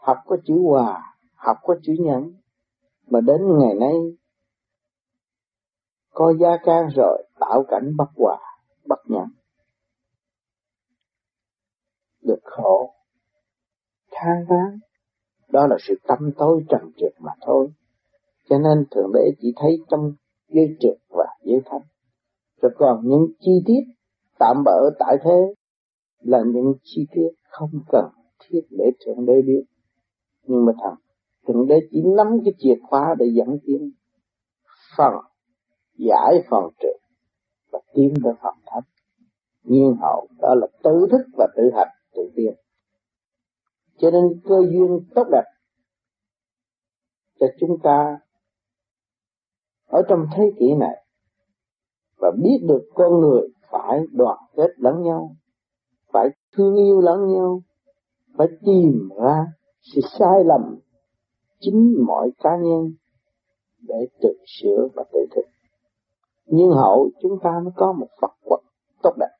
học 0.00 0.16
có 0.26 0.36
chữ 0.44 0.54
hòa, 0.68 1.16
học 1.34 1.56
có 1.62 1.74
chữ 1.82 1.92
nhẫn. 1.98 2.32
Mà 3.06 3.20
đến 3.20 3.40
ngày 3.58 3.74
nay, 3.74 3.94
có 6.10 6.34
gia 6.40 6.56
can 6.64 6.88
rồi 6.96 7.28
tạo 7.40 7.64
cảnh 7.68 7.96
bất 7.96 8.08
hòa, 8.16 8.38
bất 8.86 8.98
nhẫn. 9.08 9.26
Được 12.22 12.40
khổ, 12.44 12.94
than 14.10 14.44
ván 14.48 14.78
đó 15.52 15.66
là 15.66 15.76
sự 15.80 15.94
tâm 16.08 16.18
tối 16.38 16.64
trần 16.68 16.92
trượt 16.96 17.12
mà 17.18 17.32
thôi. 17.46 17.68
Cho 18.48 18.58
nên 18.58 18.84
thượng 18.90 19.12
đế 19.14 19.30
chỉ 19.40 19.52
thấy 19.56 19.76
trong 19.90 20.12
giới 20.48 20.76
trượt 20.80 20.96
và 21.08 21.26
giới 21.44 21.60
thánh. 21.64 21.82
Rồi 22.62 22.72
còn 22.76 23.00
những 23.04 23.26
chi 23.40 23.52
tiết 23.66 23.80
tạm 24.38 24.62
bỡ 24.64 24.90
tại 24.98 25.16
thế 25.24 25.54
là 26.20 26.38
những 26.46 26.74
chi 26.82 27.06
tiết 27.14 27.28
không 27.48 27.70
cần 27.88 28.04
thiết 28.40 28.60
để 28.70 28.90
thượng 29.06 29.26
đế 29.26 29.42
biết 29.46 29.64
nhưng 30.42 30.64
mà 30.64 30.72
thằng 30.82 30.94
thượng 31.46 31.66
đế 31.68 31.80
chỉ 31.90 32.02
nắm 32.16 32.26
cái 32.44 32.54
chìa 32.58 32.74
khóa 32.82 33.14
để 33.18 33.26
dẫn 33.34 33.58
tiến 33.66 33.90
phần, 34.96 35.14
giải 35.98 36.42
phần 36.50 36.64
trượt 36.80 36.96
và 37.72 37.80
tiến 37.94 38.14
tới 38.24 38.32
phần 38.42 38.54
thấp 38.66 38.84
nhiên 39.62 39.96
hậu 40.00 40.28
đó 40.38 40.54
là 40.54 40.66
tự 40.82 41.06
thức 41.10 41.26
và 41.38 41.48
tự 41.56 41.62
hành, 41.76 41.88
tự 42.14 42.30
tiên 42.36 42.54
cho 44.00 44.10
nên 44.10 44.22
cơ 44.44 44.62
duyên 44.70 45.00
tốt 45.14 45.24
đẹp 45.32 45.44
cho 47.40 47.46
chúng 47.60 47.78
ta 47.82 48.18
ở 49.86 50.02
trong 50.08 50.26
thế 50.36 50.52
kỷ 50.58 50.74
này 50.74 51.04
và 52.16 52.30
biết 52.42 52.58
được 52.68 52.82
con 52.94 53.20
người 53.20 53.48
phải 53.70 54.00
đoàn 54.12 54.38
kết 54.56 54.70
lẫn 54.76 55.02
nhau, 55.02 55.36
phải 56.12 56.28
thương 56.52 56.76
yêu 56.76 57.00
lẫn 57.00 57.32
nhau, 57.32 57.62
phải 58.38 58.46
tìm 58.66 59.08
ra 59.22 59.46
sự 59.80 60.00
sai 60.18 60.44
lầm 60.44 60.78
chính 61.60 61.94
mọi 62.06 62.30
cá 62.38 62.50
nhân 62.62 62.92
để 63.80 64.08
tự 64.22 64.28
sửa 64.46 64.88
và 64.94 65.04
tự 65.12 65.18
thực. 65.36 65.44
nhưng 66.46 66.70
hậu 66.70 67.10
chúng 67.22 67.38
ta 67.42 67.50
mới 67.64 67.72
có 67.76 67.92
một 67.92 68.08
Phật 68.20 68.32
quật 68.44 68.60
tốt 69.02 69.12
đẹp 69.20 69.36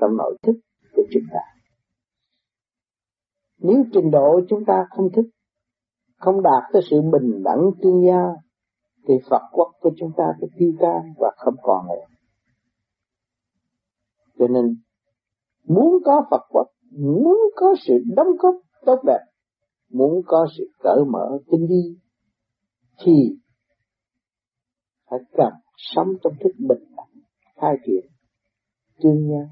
trong 0.00 0.16
nội 0.16 0.36
thức 0.42 0.52
của 0.96 1.02
chúng 1.12 1.24
ta 1.32 1.40
nếu 3.58 3.84
trình 3.92 4.10
độ 4.10 4.40
chúng 4.48 4.64
ta 4.64 4.86
không 4.90 5.08
thích 5.12 5.26
không 6.18 6.42
đạt 6.42 6.62
tới 6.72 6.82
sự 6.90 7.02
bình 7.12 7.42
đẳng 7.42 7.70
tương 7.82 8.06
gia, 8.06 8.22
thì 9.08 9.14
Phật 9.30 9.42
quốc 9.52 9.68
của 9.80 9.90
chúng 9.96 10.10
ta 10.16 10.24
sẽ 10.40 10.46
tiêu 10.58 10.72
tan 10.80 11.12
và 11.18 11.32
không 11.36 11.54
còn 11.62 11.86
nữa. 11.86 12.06
Cho 14.38 14.46
nên 14.48 14.76
muốn 15.66 15.98
có 16.04 16.26
Phật 16.30 16.46
quốc, 16.50 16.66
muốn 16.98 17.38
có 17.56 17.74
sự 17.86 17.94
đóng 18.16 18.28
góp 18.38 18.54
tốt 18.86 19.02
đẹp, 19.06 19.24
muốn 19.88 20.22
có 20.26 20.46
sự 20.58 20.64
cởi 20.78 21.04
mở 21.10 21.38
tinh 21.50 21.66
vi 21.68 21.96
thì 23.04 23.38
phải 25.10 25.18
cần 25.32 25.52
sống 25.76 26.08
trong 26.22 26.32
thức 26.40 26.52
bình 26.68 26.94
đẳng 26.96 27.22
khai 27.60 27.74
triển 27.86 28.10
tương 29.02 29.28
nhân 29.28 29.48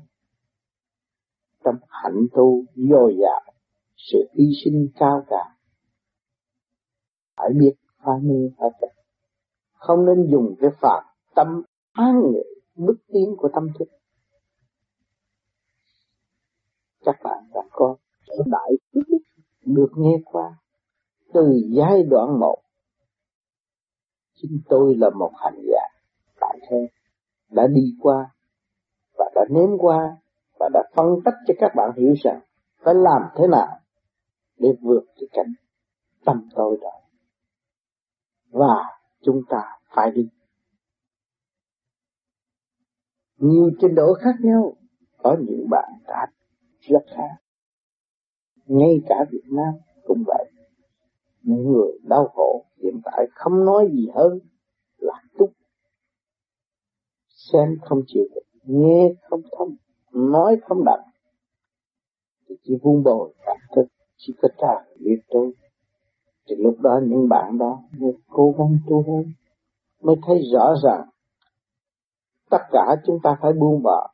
trong 1.64 1.76
hạnh 1.88 2.26
tu 2.33 2.64
dồi 2.75 3.16
dào 3.21 3.54
sự 3.97 4.18
hy 4.38 4.45
sinh 4.64 4.88
cao 4.95 5.25
cả 5.28 5.56
phải 7.37 7.50
biết 7.61 7.75
phá 7.99 8.12
mê 8.23 8.50
phá 8.59 8.66
chấp 8.80 8.97
không 9.73 10.06
nên 10.06 10.30
dùng 10.30 10.54
cái 10.61 10.71
phạt 10.80 11.02
tâm 11.35 11.62
an 11.92 12.21
ngữ 12.21 12.42
bước 12.76 12.97
tiến 13.09 13.35
của 13.37 13.49
tâm 13.54 13.68
thức. 13.78 13.88
Các 17.04 17.16
bạn 17.25 17.38
đã 17.54 17.61
có 17.71 17.97
đại 18.47 18.71
phước 18.92 19.06
được 19.64 19.88
nghe 19.97 20.16
qua 20.25 20.56
từ 21.33 21.61
giai 21.71 22.02
đoạn 22.02 22.40
một. 22.40 22.62
Chính 24.35 24.61
tôi 24.68 24.95
là 24.99 25.11
một 25.11 25.33
hành 25.45 25.62
giả 25.68 26.00
tại 26.40 26.59
thế 26.71 26.88
đã 27.50 27.66
đi 27.66 27.97
qua 28.00 28.35
và 29.18 29.30
đã 29.35 29.45
nếm 29.50 29.78
qua 29.78 30.16
và 30.59 30.68
đã 30.73 30.83
phân 30.95 31.06
tích 31.25 31.35
cho 31.47 31.54
các 31.59 31.73
bạn 31.76 31.90
hiểu 31.97 32.14
rằng 32.25 32.40
phải 32.78 32.95
làm 32.95 33.23
thế 33.37 33.47
nào 33.47 33.78
để 34.59 34.68
vượt 34.83 35.04
cái 35.16 35.28
cảnh 35.33 35.52
tâm 36.25 36.49
tôi 36.54 36.78
đó. 36.83 36.90
Và 38.50 38.85
chúng 39.23 39.42
ta 39.49 39.62
phải 39.95 40.11
đi. 40.11 40.28
Nhiều 43.37 43.71
trình 43.80 43.95
độ 43.95 44.14
khác 44.14 44.35
nhau 44.40 44.76
có 45.18 45.37
những 45.40 45.66
bạn 45.71 45.92
đã 46.06 46.26
rất 46.80 47.04
khác 47.16 47.45
ngay 48.66 49.00
cả 49.08 49.25
Việt 49.30 49.44
Nam 49.50 49.75
cũng 50.04 50.23
vậy. 50.26 50.50
Những 51.42 51.73
người 51.73 51.99
đau 52.02 52.28
khổ 52.35 52.64
hiện 52.82 53.00
tại 53.04 53.26
không 53.35 53.64
nói 53.64 53.88
gì 53.92 54.08
hơn 54.14 54.38
là 54.99 55.23
túc. 55.38 55.50
Xem 57.28 57.76
không 57.82 58.02
chịu 58.06 58.25
được, 58.35 58.40
nghe 58.62 59.12
không 59.30 59.40
thông, 59.58 59.76
nói 60.12 60.56
không 60.68 60.85
đặng. 60.85 61.08
Thì 62.49 62.54
chỉ 62.62 62.78
vun 62.82 63.02
bồi 63.02 63.35
cảm 63.46 63.56
thức, 63.76 63.87
chỉ 64.16 64.35
có 64.42 64.49
trả 64.58 64.92
biết 65.00 65.20
tôi. 65.28 65.52
Thì 66.49 66.56
lúc 66.58 66.80
đó 66.80 67.00
những 67.02 67.28
bạn 67.28 67.58
đó 67.58 67.82
mới 67.99 68.12
cố 68.28 68.54
gắng 68.58 68.78
tu 68.88 69.04
hơn 69.06 69.32
mới 70.02 70.16
thấy 70.26 70.42
rõ 70.52 70.75
ràng 70.82 71.08
tất 72.50 72.62
cả 72.70 72.96
chúng 73.06 73.18
ta 73.23 73.37
phải 73.42 73.52
buông 73.52 73.82
bỏ. 73.82 74.11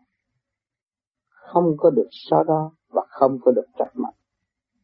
Không 1.29 1.75
có 1.79 1.91
được 1.91 2.09
so 2.11 2.43
đó 2.43 2.73
và 2.89 3.03
không 3.09 3.39
có 3.45 3.53
được 3.53 3.67
trách 3.79 3.91
mặt 3.95 4.15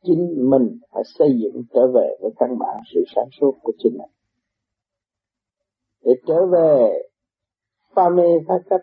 chính 0.02 0.50
mình 0.50 0.78
phải 0.92 1.02
xây 1.18 1.28
dựng 1.42 1.62
trở 1.74 1.86
về 1.94 2.16
với 2.20 2.30
căn 2.38 2.58
bản 2.58 2.76
sự 2.94 3.00
sáng 3.14 3.28
suốt 3.40 3.52
của 3.62 3.72
chính 3.78 3.92
mình. 3.98 4.10
Để 6.04 6.12
trở 6.26 6.46
về 6.46 7.02
pha 7.94 8.08
mê 8.08 8.38
phá 8.48 8.54
chấp 8.70 8.80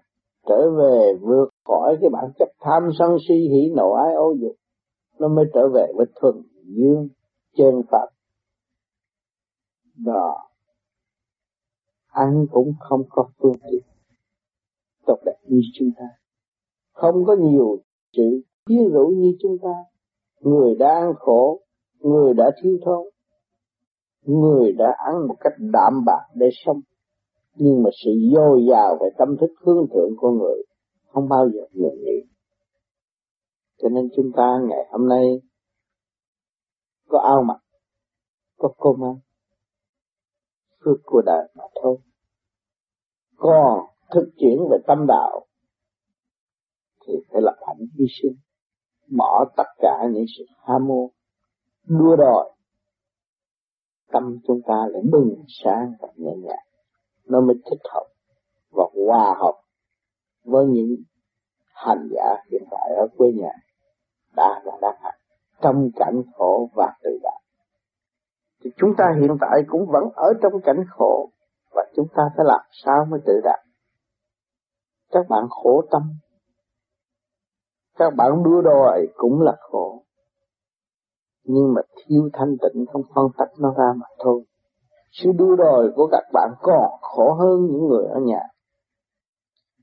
trở 0.48 0.72
về 0.78 1.14
vượt 1.22 1.50
khỏi 1.66 1.98
cái 2.02 2.10
bản 2.10 2.32
chất 2.40 2.50
tham 2.60 2.90
sân 3.00 3.18
si, 3.28 3.34
hỉ 3.34 3.70
nộ, 3.76 3.92
ái 3.92 4.14
ô 4.14 4.36
dục, 4.42 4.56
nó 5.20 5.28
mới 5.28 5.46
trở 5.54 5.70
về 5.74 5.88
với 5.96 6.06
thuần 6.16 6.36
dương 6.64 7.08
chân 7.58 7.82
pháp 7.92 8.08
đó. 9.96 10.50
Anh 12.08 12.46
cũng 12.52 12.74
không 12.80 13.02
có 13.10 13.30
phương 13.38 13.54
tiện 13.72 13.82
tốt 15.06 15.18
đẹp 15.26 15.38
như 15.48 15.62
chúng 15.74 15.90
ta. 15.98 16.06
Không 16.94 17.26
có 17.26 17.36
nhiều 17.36 17.78
sự 18.18 18.42
quyến 18.66 18.90
rũ 18.90 19.08
như 19.08 19.38
chúng 19.42 19.58
ta 19.64 19.74
người 20.46 20.76
đã 20.76 20.90
ăn 20.90 21.14
khổ 21.20 21.60
người 22.00 22.34
đã 22.34 22.52
thiếu 22.62 22.78
thốn 22.86 23.06
người 24.26 24.72
đã 24.72 24.96
ăn 25.06 25.28
một 25.28 25.36
cách 25.40 25.54
đạm 25.58 26.06
bạc 26.06 26.26
để 26.36 26.48
sống. 26.66 26.82
Nhưng 27.56 27.84
mà 27.84 27.90
sự 28.04 28.12
dồi 28.36 28.66
dào 28.70 28.98
về 29.02 29.10
tâm 29.18 29.38
thức 29.42 29.50
hướng 29.62 29.88
thượng 29.94 30.10
của 30.18 30.32
người 30.32 30.64
không 31.08 31.30
bao 31.30 31.50
giờ 31.54 31.62
ngừng 31.72 32.04
nghỉ. 32.04 32.30
Cho 33.78 33.90
nên 33.90 34.10
chúng 34.16 34.32
ta 34.36 34.60
ngày 34.68 34.88
hôm 34.92 35.10
nay 35.10 35.26
có 37.08 37.20
ao 37.20 37.44
mặt, 37.44 37.60
có 38.58 38.70
cơm 38.78 39.04
ăn 39.04 39.16
phước 40.86 41.00
của 41.04 41.22
đời 41.26 41.48
mà 41.56 41.64
thôi. 41.82 41.98
Còn 43.38 43.80
thực 44.14 44.30
chuyển 44.38 44.58
về 44.72 44.78
tâm 44.88 45.06
đạo 45.08 45.46
thì 47.08 47.14
phải 47.32 47.42
lập 47.42 47.56
hạnh 47.68 47.88
hy 48.00 48.06
sinh 48.22 48.36
bỏ 49.18 49.46
tất 49.58 49.68
cả 49.78 50.08
những 50.12 50.26
sự 50.38 50.46
ham 50.68 50.88
mô 50.88 51.10
đua 51.88 52.16
đòi. 52.16 52.52
Tâm 54.12 54.38
chúng 54.48 54.62
ta 54.68 54.88
lại 54.90 55.02
bừng 55.12 55.44
sáng 55.48 55.94
và 56.00 56.08
nhẹ 56.16 56.32
nhàng. 56.44 56.66
Nó 57.26 57.42
mới 57.42 57.56
thích 57.66 57.82
hợp 57.94 58.06
và 58.72 58.84
hòa 59.08 59.36
hợp 59.40 59.54
với 60.44 60.66
những 60.66 60.96
hành 61.74 62.08
giả 62.12 62.36
hiện 62.52 62.64
tại 62.72 62.96
ở 62.98 63.08
quê 63.18 63.32
nhà 63.32 63.52
đã 64.36 64.62
và 64.66 64.72
đang 64.82 64.96
hành, 65.02 65.20
trong 65.62 65.90
cảnh 65.96 66.22
khổ 66.34 66.70
và 66.76 66.94
tự 67.04 67.10
đại. 67.24 67.42
Thì 68.64 68.70
chúng 68.78 68.94
ta 68.98 69.06
hiện 69.22 69.38
tại 69.42 69.62
cũng 69.68 69.86
vẫn 69.88 70.04
ở 70.16 70.34
trong 70.42 70.54
cảnh 70.64 70.86
khổ 70.90 71.30
và 71.76 71.86
chúng 71.96 72.08
ta 72.16 72.24
phải 72.38 72.46
làm 72.46 72.62
sao 72.84 73.06
mới 73.10 73.20
tự 73.26 73.42
đạt 73.44 73.60
các 75.16 75.26
bạn 75.30 75.44
khổ 75.50 75.84
tâm 75.92 76.02
các 77.96 78.14
bạn 78.18 78.44
đua 78.44 78.62
đòi 78.62 79.08
cũng 79.16 79.42
là 79.42 79.56
khổ. 79.60 80.02
Nhưng 81.44 81.74
mà 81.74 81.82
thiếu 81.96 82.30
thanh 82.34 82.58
tịnh 82.58 82.86
không 82.86 83.02
phân 83.16 83.28
tách 83.38 83.50
nó 83.60 83.74
ra 83.78 83.94
mà 83.96 84.06
thôi. 84.20 84.44
Sự 85.12 85.32
đua 85.38 85.56
đòi 85.56 85.90
của 85.96 86.08
các 86.12 86.24
bạn 86.34 86.52
còn 86.62 86.92
khổ 87.02 87.34
hơn 87.34 87.66
những 87.66 87.88
người 87.88 88.06
ở 88.06 88.20
nhà. 88.20 88.42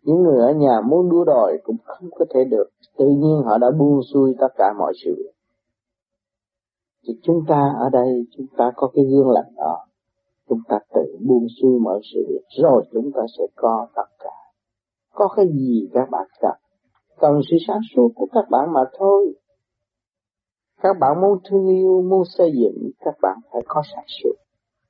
Những 0.03 0.23
người 0.23 0.39
ở 0.39 0.53
nhà 0.53 0.81
muốn 0.81 1.11
đua 1.11 1.25
đòi 1.25 1.59
cũng 1.65 1.77
không 1.85 2.11
có 2.11 2.25
thể 2.35 2.45
được. 2.45 2.69
Tự 2.99 3.07
nhiên 3.09 3.43
họ 3.45 3.59
đã 3.59 3.71
buông 3.79 4.01
xuôi 4.13 4.35
tất 4.41 4.49
cả 4.57 4.73
mọi 4.79 4.93
sự. 5.05 5.33
Việc 7.07 7.15
thì 7.15 7.21
chúng 7.23 7.45
ta 7.49 7.75
ở 7.79 7.89
đây, 7.89 8.27
chúng 8.37 8.47
ta 8.57 8.73
có 8.77 8.91
cái 8.95 9.05
gương 9.05 9.31
lành 9.31 9.55
đó. 9.57 9.87
Chúng 10.49 10.61
ta 10.69 10.79
tự 10.95 11.19
buông 11.27 11.47
xuôi 11.63 11.79
mọi 11.81 12.01
sự 12.15 12.27
việc 12.29 12.63
rồi 12.63 12.85
chúng 12.93 13.11
ta 13.15 13.23
sẽ 13.39 13.45
có 13.57 13.87
tất 13.95 14.09
cả. 14.19 14.31
Có 15.15 15.29
cái 15.37 15.47
gì 15.49 15.89
các 15.95 16.11
bạn 16.11 16.27
cần 16.41 16.62
cần 17.19 17.41
sự 17.51 17.57
sáng 17.67 17.81
suốt 17.95 18.13
của 18.15 18.27
các 18.33 18.45
bạn 18.51 18.73
mà 18.73 18.81
thôi. 18.99 19.35
Các 20.83 20.97
bạn 21.01 21.21
muốn 21.21 21.39
thương 21.45 21.67
yêu, 21.67 22.03
muốn 22.03 22.23
xây 22.25 22.53
dựng, 22.53 22.91
các 23.01 23.15
bạn 23.23 23.39
phải 23.53 23.63
có 23.67 23.83
sáng 23.95 24.05
suốt. 24.09 24.35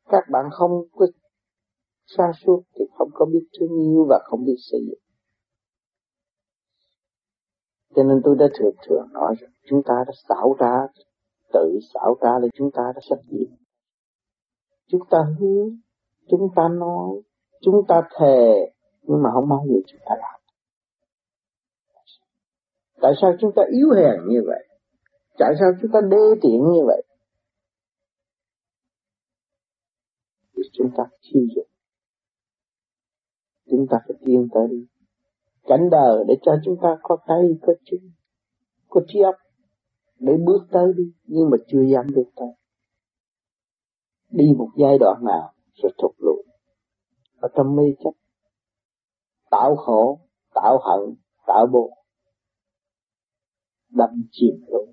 Các 0.09 0.25
bạn 0.31 0.45
không 0.53 0.71
có 0.93 1.07
sáng 2.17 2.33
suốt 2.45 2.63
thì 2.75 2.85
không 2.99 3.09
có 3.15 3.25
biết 3.25 3.47
thương 3.61 3.79
yêu 3.79 4.07
và 4.09 4.21
không 4.25 4.45
biết 4.45 4.57
xây 4.59 4.81
dựng. 4.87 5.01
Cho 7.97 8.03
nên 8.03 8.21
tôi 8.25 8.37
đã 8.39 8.47
thường 8.59 8.75
thường 8.87 9.07
nói 9.13 9.35
rằng 9.41 9.51
chúng 9.69 9.83
ta 9.83 9.95
đã 10.07 10.13
xảo 10.29 10.57
ra 10.59 10.87
tự 11.53 11.79
xảo 11.95 12.17
ra 12.21 12.39
là 12.43 12.49
chúng 12.55 12.71
ta 12.71 12.83
đã 12.95 13.01
sắp 13.09 13.19
diệt 13.31 13.49
chúng 14.93 15.07
ta 15.11 15.19
hứa, 15.41 15.69
chúng 16.31 16.49
ta 16.57 16.69
nói, 16.69 17.23
chúng 17.61 17.87
ta 17.89 18.03
thề, 18.19 18.73
nhưng 19.03 19.23
mà 19.23 19.31
không 19.33 19.49
bao 19.49 19.65
giờ 19.69 19.77
chúng 19.87 20.01
ta 20.07 20.15
làm 20.19 20.42
tại 23.03 23.12
sao 23.21 23.33
chúng 23.41 23.51
ta 23.57 23.62
yếu 23.73 23.91
hèn 23.91 24.29
như 24.29 24.43
vậy? 24.47 24.67
Tại 25.38 25.55
sao 25.61 25.69
chúng 25.83 25.91
ta 25.93 26.01
đê 26.11 26.27
tiện 26.43 26.61
như 26.73 26.81
vậy? 26.87 27.03
Vì 30.57 30.62
chúng 30.73 30.91
ta 30.97 31.05
thiếu 31.23 31.43
dụng 31.57 31.69
chúng 33.71 33.87
ta 33.91 33.99
phải 34.09 34.17
tiến 34.27 34.49
tới 34.55 34.67
đi 34.71 34.87
cảnh 35.67 35.91
đời 35.91 36.25
để 36.29 36.35
cho 36.43 36.53
chúng 36.65 36.77
ta 36.83 36.88
có 37.03 37.17
tay 37.27 37.43
có 37.62 37.73
chân 37.85 38.01
có 38.88 39.01
trí 39.09 39.21
óc 39.21 39.35
để 40.19 40.33
bước 40.47 40.67
tới 40.73 40.93
đi, 40.97 41.05
nhưng 41.25 41.51
mà 41.51 41.57
chưa 41.67 41.83
dám 41.93 42.07
bước 42.15 42.31
tới. 42.37 42.49
Đi 44.31 44.45
một 44.59 44.69
giai 44.77 44.99
đoạn 45.01 45.25
nào 45.25 45.53
rồi 45.75 45.93
thụt 45.99 46.11
lùi. 46.19 46.43
Ở 47.41 47.49
trong 47.55 47.77
mê 47.77 47.83
chấp. 48.05 48.11
Tạo 49.51 49.77
khổ, 49.77 50.21
tạo 50.55 50.79
hận, 50.79 51.15
tạo 51.47 51.67
buồn 51.73 51.93
đâm 53.93 54.11
chìm 54.31 54.65
luôn. 54.69 54.93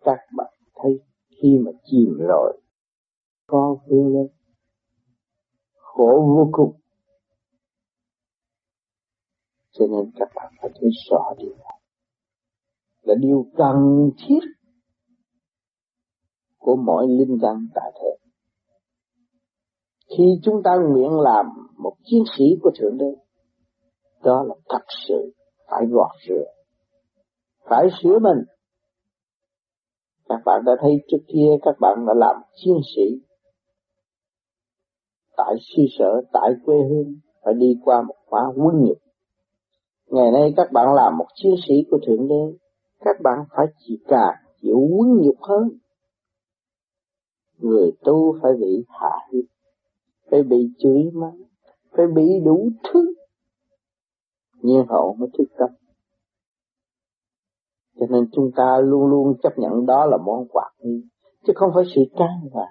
Các 0.00 0.18
bạn 0.36 0.52
thấy 0.74 1.00
khi 1.30 1.58
mà 1.64 1.70
chìm 1.84 2.18
rồi, 2.18 2.60
có 3.46 3.76
vươn 3.86 4.14
lên 4.14 4.28
khổ 5.74 6.34
vô 6.36 6.48
cùng. 6.52 6.80
Cho 9.70 9.86
nên 9.86 10.10
các 10.16 10.28
bạn 10.34 10.52
phải 10.60 10.70
thấy 10.80 10.90
rõ 11.10 11.34
điều 11.38 11.50
này 11.50 11.80
là 13.02 13.14
điều 13.20 13.46
cần 13.56 14.10
thiết 14.18 14.40
của 16.58 16.76
mỗi 16.76 17.06
linh 17.08 17.38
căn 17.42 17.68
tại 17.74 17.92
thế 17.94 18.20
khi 20.16 20.24
chúng 20.42 20.62
ta 20.64 20.70
nguyện 20.88 21.10
làm 21.10 21.46
một 21.76 21.96
chiến 22.04 22.22
sĩ 22.38 22.44
của 22.62 22.70
thượng 22.78 22.98
đế, 22.98 23.14
đó 24.22 24.42
là 24.42 24.54
thật 24.68 24.84
sự 25.08 25.32
phải 25.70 25.86
gọt 25.90 26.10
rửa 26.28 26.44
phải 27.70 27.88
sửa 28.02 28.18
mình 28.18 28.38
các 30.28 30.40
bạn 30.44 30.62
đã 30.64 30.72
thấy 30.80 30.92
trước 31.08 31.24
kia 31.28 31.48
các 31.62 31.74
bạn 31.80 32.06
đã 32.06 32.14
làm 32.14 32.36
chiến 32.56 32.76
sĩ 32.96 33.30
tại 35.46 35.54
xứ 35.60 35.82
sở, 35.98 36.22
tại 36.32 36.50
quê 36.64 36.76
hương, 36.90 37.14
phải 37.44 37.54
đi 37.54 37.78
qua 37.84 38.02
một 38.02 38.14
khóa 38.26 38.40
huấn 38.56 38.84
nhục. 38.84 38.98
Ngày 40.06 40.30
nay 40.32 40.52
các 40.56 40.72
bạn 40.72 40.94
làm 40.94 41.18
một 41.18 41.26
chiến 41.34 41.54
sĩ 41.68 41.74
của 41.90 41.98
Thượng 42.06 42.28
Đế, 42.28 42.58
các 43.00 43.16
bạn 43.22 43.38
phải 43.56 43.66
chịu 43.78 43.96
càng 44.08 44.34
chịu 44.62 44.76
huấn 44.90 45.08
nhục 45.22 45.36
hơn. 45.40 45.68
Người 47.58 47.90
tu 48.04 48.38
phải 48.42 48.52
bị 48.60 48.84
hạ 48.88 49.16
hiếp, 49.32 49.44
phải 50.30 50.42
bị 50.42 50.68
chửi 50.78 51.10
mắng, 51.12 51.42
phải 51.96 52.06
bị 52.14 52.40
đủ 52.44 52.68
thứ. 52.84 53.14
Nhiên 54.62 54.84
hậu 54.88 55.14
mới 55.14 55.28
thức 55.38 55.44
tâm. 55.58 55.70
Cho 58.00 58.06
nên 58.10 58.24
chúng 58.32 58.50
ta 58.56 58.78
luôn 58.82 59.06
luôn 59.06 59.34
chấp 59.42 59.58
nhận 59.58 59.86
đó 59.86 60.06
là 60.06 60.16
món 60.16 60.48
quà 60.48 60.70
nghi, 60.78 61.02
chứ 61.46 61.52
không 61.56 61.70
phải 61.74 61.84
sự 61.94 62.00
can 62.16 62.48
và 62.52 62.66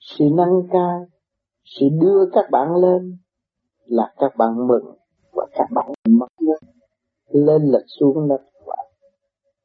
sự 0.00 0.24
nâng 0.36 0.68
cao, 0.72 1.06
sự 1.64 1.86
đưa 2.00 2.30
các 2.32 2.44
bạn 2.50 2.76
lên 2.76 3.18
là 3.84 4.14
các 4.16 4.36
bạn 4.36 4.66
mừng 4.66 4.96
và 5.32 5.46
các 5.52 5.66
bạn 5.74 5.92
mất 6.08 6.26
lên 7.28 7.62
là 7.62 7.78
xuống 8.00 8.28
là 8.28 8.36
quả 8.64 8.76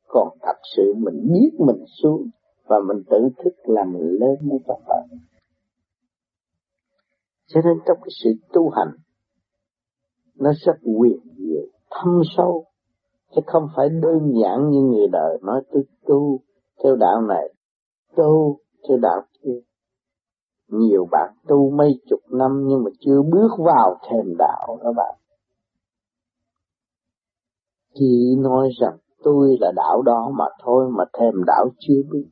còn 0.07 0.37
thật 0.41 0.57
sự 0.75 0.93
mình 0.97 1.27
biết 1.33 1.51
mình 1.59 1.85
xuống 2.01 2.29
và 2.63 2.77
mình 2.87 3.03
tự 3.09 3.29
thức 3.43 3.53
là 3.63 3.83
mình 3.83 4.17
lên 4.19 4.49
mới 4.49 4.59
có 4.67 4.79
bạn. 4.87 5.07
cho 7.47 7.61
nên 7.65 7.73
trong 7.87 7.97
cái 8.01 8.11
sự 8.23 8.29
tu 8.53 8.69
hành 8.69 8.95
nó 10.35 10.51
rất 10.65 10.75
quyền 10.83 11.19
diệu 11.37 11.63
thâm 11.91 12.21
sâu 12.37 12.65
chứ 13.35 13.41
không 13.45 13.67
phải 13.75 13.89
đơn 13.89 14.33
giản 14.41 14.69
như 14.69 14.81
người 14.81 15.07
đời 15.11 15.37
nói 15.41 15.61
tôi 15.71 15.83
tu 16.07 16.39
theo 16.83 16.95
đạo 16.95 17.21
này, 17.21 17.53
tu 18.15 18.59
theo 18.87 18.97
đạo 18.97 19.21
kia. 19.43 19.59
Nhiều 20.67 21.07
bạn 21.11 21.33
tu 21.47 21.71
mấy 21.71 22.01
chục 22.09 22.19
năm 22.29 22.63
nhưng 22.67 22.83
mà 22.83 22.91
chưa 22.99 23.21
bước 23.31 23.51
vào 23.57 23.97
thềm 24.09 24.35
đạo 24.37 24.77
đó 24.83 24.93
bạn. 24.97 25.15
Chỉ 27.93 28.35
nói 28.39 28.69
rằng 28.81 28.97
tôi 29.23 29.57
là 29.59 29.71
đạo 29.75 30.01
đó 30.01 30.31
mà 30.37 30.45
thôi 30.63 30.91
mà 30.91 31.03
thèm 31.13 31.33
đạo 31.47 31.69
chưa 31.79 32.01
biết 32.11 32.27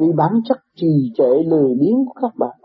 vì 0.00 0.12
bản 0.16 0.32
chất 0.44 0.58
trì 0.74 1.12
trệ 1.16 1.42
lười 1.46 1.74
biếng 1.80 2.04
của 2.06 2.20
các 2.22 2.32
bạn. 2.38 2.60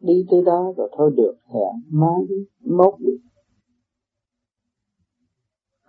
Đi 0.00 0.26
tới 0.30 0.42
đó 0.42 0.72
rồi 0.76 0.88
thôi 0.96 1.10
được, 1.16 1.34
hẹn 1.54 1.82
mai 1.90 2.20
đi, 2.28 2.46
mốt 2.76 2.94
đi 2.98 3.12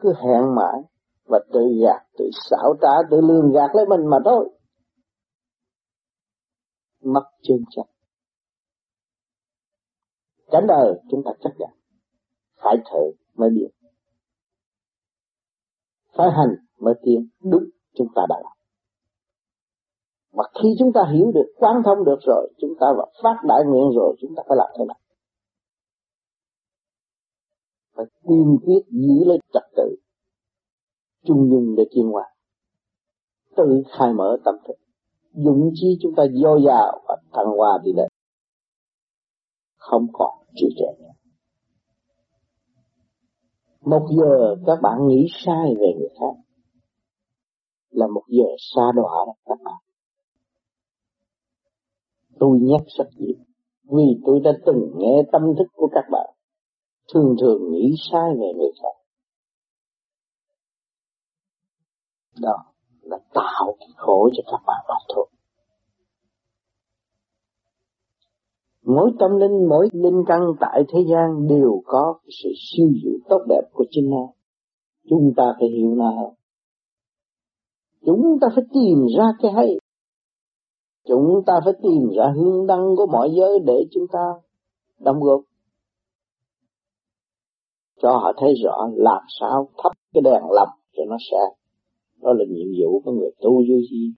cứ 0.03 0.13
hẹn 0.13 0.55
mãi 0.55 0.81
và 1.25 1.39
tự 1.53 1.59
gạt, 1.83 2.05
tự 2.17 2.25
xảo 2.49 2.75
trá, 2.81 3.07
tự 3.11 3.21
lường 3.21 3.51
gạt 3.51 3.69
lấy 3.73 3.85
mình 3.85 4.09
mà 4.09 4.17
thôi. 4.25 4.49
Mất 7.03 7.23
chân 7.41 7.57
chắc 7.69 7.85
Cảnh 10.51 10.67
đời 10.67 11.01
chúng 11.11 11.21
ta 11.25 11.31
chắc 11.39 11.49
chắn 11.59 11.69
phải 12.63 12.75
thử 12.91 13.11
mới 13.33 13.49
biết. 13.49 13.67
Phải 16.17 16.31
hành 16.31 16.55
mới 16.79 16.93
tiến 17.03 17.27
đúng 17.43 17.63
chúng 17.93 18.07
ta 18.15 18.21
đã 18.29 18.35
làm. 18.43 18.57
Mà 20.33 20.43
khi 20.61 20.69
chúng 20.79 20.93
ta 20.93 21.01
hiểu 21.13 21.31
được, 21.33 21.53
quán 21.55 21.81
thông 21.85 22.05
được 22.05 22.19
rồi, 22.21 22.53
chúng 22.57 22.73
ta 22.79 22.87
và 22.97 23.05
phát 23.23 23.35
đại 23.47 23.63
nguyện 23.65 23.89
rồi, 23.95 24.15
chúng 24.21 24.35
ta 24.35 24.43
phải 24.47 24.57
làm 24.57 24.67
thế 24.77 24.85
nào? 24.87 24.97
Phải 27.95 28.05
kiên 28.27 28.57
quyết 28.65 28.81
giữ 28.89 29.23
lấy 29.25 29.37
trật 29.53 29.63
tự. 29.75 29.95
Trung 31.25 31.49
dung 31.51 31.75
để 31.77 31.83
chuyên 31.95 32.05
hòa, 32.05 32.25
tự 33.55 33.83
khai 33.97 34.13
mở 34.13 34.37
tâm 34.45 34.55
thức. 34.67 34.73
Dũng 35.31 35.71
chí 35.73 35.97
chúng 36.01 36.15
ta 36.15 36.23
dồi 36.33 36.61
dào 36.65 37.01
và 37.07 37.17
thăng 37.33 37.57
hoa 37.57 37.79
đi 37.83 37.91
lên. 37.93 38.07
Không 39.75 40.07
còn 40.13 40.45
trì 40.55 40.67
trệ 40.77 40.85
nữa. 40.99 41.11
Một 43.81 44.07
giờ 44.17 44.55
các 44.65 44.79
bạn 44.81 45.07
nghĩ 45.07 45.27
sai 45.45 45.75
về 45.79 45.87
người 45.97 46.09
khác. 46.19 46.41
Là 47.89 48.07
một 48.07 48.23
giờ 48.27 48.45
xa 48.57 48.81
đọa 48.95 49.25
đó 49.25 49.33
các 49.45 49.59
bạn. 49.63 49.75
Tôi 52.39 52.59
nhắc 52.61 52.81
rất 52.97 53.09
nhiều. 53.17 53.35
Vì 53.83 54.21
tôi 54.25 54.39
đã 54.39 54.51
từng 54.65 54.91
nghe 54.97 55.23
tâm 55.31 55.41
thức 55.57 55.67
của 55.75 55.89
các 55.91 56.05
bạn 56.11 56.32
thường 57.13 57.35
thường 57.41 57.71
nghĩ 57.71 57.95
sai 58.11 58.29
về 58.39 58.53
người 58.57 58.71
khác. 58.81 58.95
Đó 62.41 62.55
là 63.01 63.17
tạo 63.33 63.75
cái 63.79 63.89
khổ 63.95 64.29
cho 64.33 64.43
các 64.51 64.63
bạn 64.67 64.85
mà 64.89 64.95
thôi. 65.15 65.29
Mỗi 68.85 69.11
tâm 69.19 69.37
linh, 69.37 69.69
mỗi 69.69 69.87
linh 69.93 70.23
căn 70.27 70.41
tại 70.59 70.83
thế 70.89 70.99
gian 71.11 71.47
đều 71.47 71.81
có 71.85 72.19
sự 72.43 72.49
siêu 72.55 72.87
diệu 73.03 73.19
tốt 73.29 73.45
đẹp 73.49 73.69
của 73.73 73.85
chính 73.89 74.09
nó. 74.09 74.33
Chúng 75.09 75.33
ta 75.37 75.43
phải 75.59 75.69
hiểu 75.69 75.95
nó 75.95 76.33
chúng 78.05 78.37
ta 78.41 78.47
phải 78.55 78.63
tìm 78.73 79.05
ra 79.17 79.23
cái 79.41 79.51
hay. 79.51 79.77
Chúng 81.07 81.43
ta 81.45 81.53
phải 81.65 81.73
tìm 81.83 82.09
ra 82.17 82.33
hương 82.35 82.67
đăng 82.67 82.95
của 82.97 83.05
mọi 83.05 83.29
giới 83.37 83.59
để 83.65 83.85
chúng 83.91 84.07
ta 84.11 84.25
đóng 84.99 85.19
góp 85.21 85.41
cho 88.03 88.11
họ 88.11 88.33
thấy 88.37 88.53
rõ 88.63 88.89
làm 88.95 89.23
sao 89.39 89.69
thắp 89.83 89.91
cái 90.13 90.21
đèn 90.21 90.43
lầm 90.55 90.67
cho 90.95 91.03
nó 91.09 91.17
sáng 91.31 91.51
đó 92.21 92.33
là 92.33 92.45
nhiệm 92.49 92.67
vụ 92.79 93.01
của 93.05 93.11
người 93.11 93.31
tu 93.41 93.51
vô 93.51 93.77
gì 93.91 94.13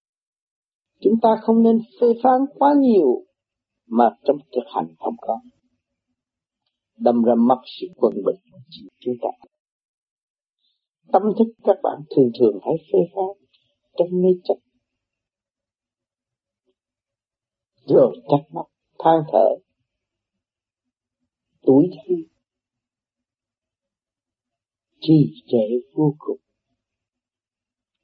chúng 1.02 1.14
ta 1.22 1.30
không 1.42 1.64
nên 1.64 1.80
phê 2.02 2.08
phán 2.24 2.42
quá 2.56 2.74
nhiều 2.80 3.26
mà 3.88 4.10
trong 4.24 4.38
thực 4.52 4.64
hành 4.76 4.88
không 4.98 5.16
có. 5.22 5.40
Đâm 6.98 7.24
ra 7.24 7.34
mất 7.36 7.62
sự 7.80 7.88
quân 7.96 8.14
bình 8.14 8.36
của 8.52 8.60
chúng 9.00 9.16
ta 9.22 9.48
tâm 11.12 11.22
thức 11.38 11.54
các 11.64 11.78
bạn 11.84 12.02
thường 12.16 12.32
thường 12.40 12.60
hãy 12.62 12.76
phê 12.94 13.00
phán 13.16 13.48
trong 13.98 14.08
mê 14.12 14.30
chấp. 14.44 14.56
Rồi 17.86 18.16
chắc 18.30 18.54
mắt 18.54 18.66
than 19.00 19.24
thở, 19.32 19.50
tuổi 21.62 21.90
thân 21.92 22.35
trì 25.00 25.44
trệ 25.48 25.66
vô 25.94 26.16
cùng. 26.18 26.38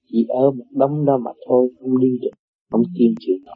Chỉ 0.07 0.25
ở 0.29 0.51
một 0.51 0.65
đống 0.71 1.05
đó 1.05 1.17
mà 1.25 1.31
thôi, 1.47 1.69
không 1.79 1.99
đi 1.99 2.17
được, 2.21 2.37
không 2.69 2.83
kiên 2.97 3.13
trì 3.19 3.33
nổi 3.45 3.55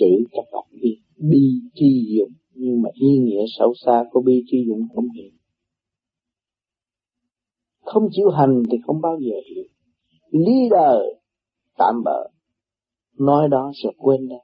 chữ 0.00 0.24
các 0.32 0.44
bạn 0.52 0.64
biết, 0.82 1.00
bi 1.16 1.60
tri 1.74 2.16
dụng, 2.16 2.32
nhưng 2.52 2.82
mà 2.82 2.90
ý 2.94 3.18
nghĩa 3.18 3.44
sâu 3.58 3.74
xa 3.86 4.04
của 4.10 4.20
bi 4.20 4.42
tri 4.46 4.64
dụng 4.68 4.88
không 4.94 5.10
hiểu. 5.10 5.30
Không 7.80 8.08
chịu 8.10 8.30
hành 8.30 8.62
thì 8.70 8.78
không 8.86 9.00
bao 9.00 9.18
giờ 9.20 9.36
hiểu. 9.50 9.64
Lý 10.30 10.68
đời 10.70 11.20
tạm 11.78 12.02
bỡ 12.04 12.30
nói 13.18 13.48
đó 13.48 13.72
rồi 13.82 13.92
quên 13.98 14.28
đó 14.28 14.36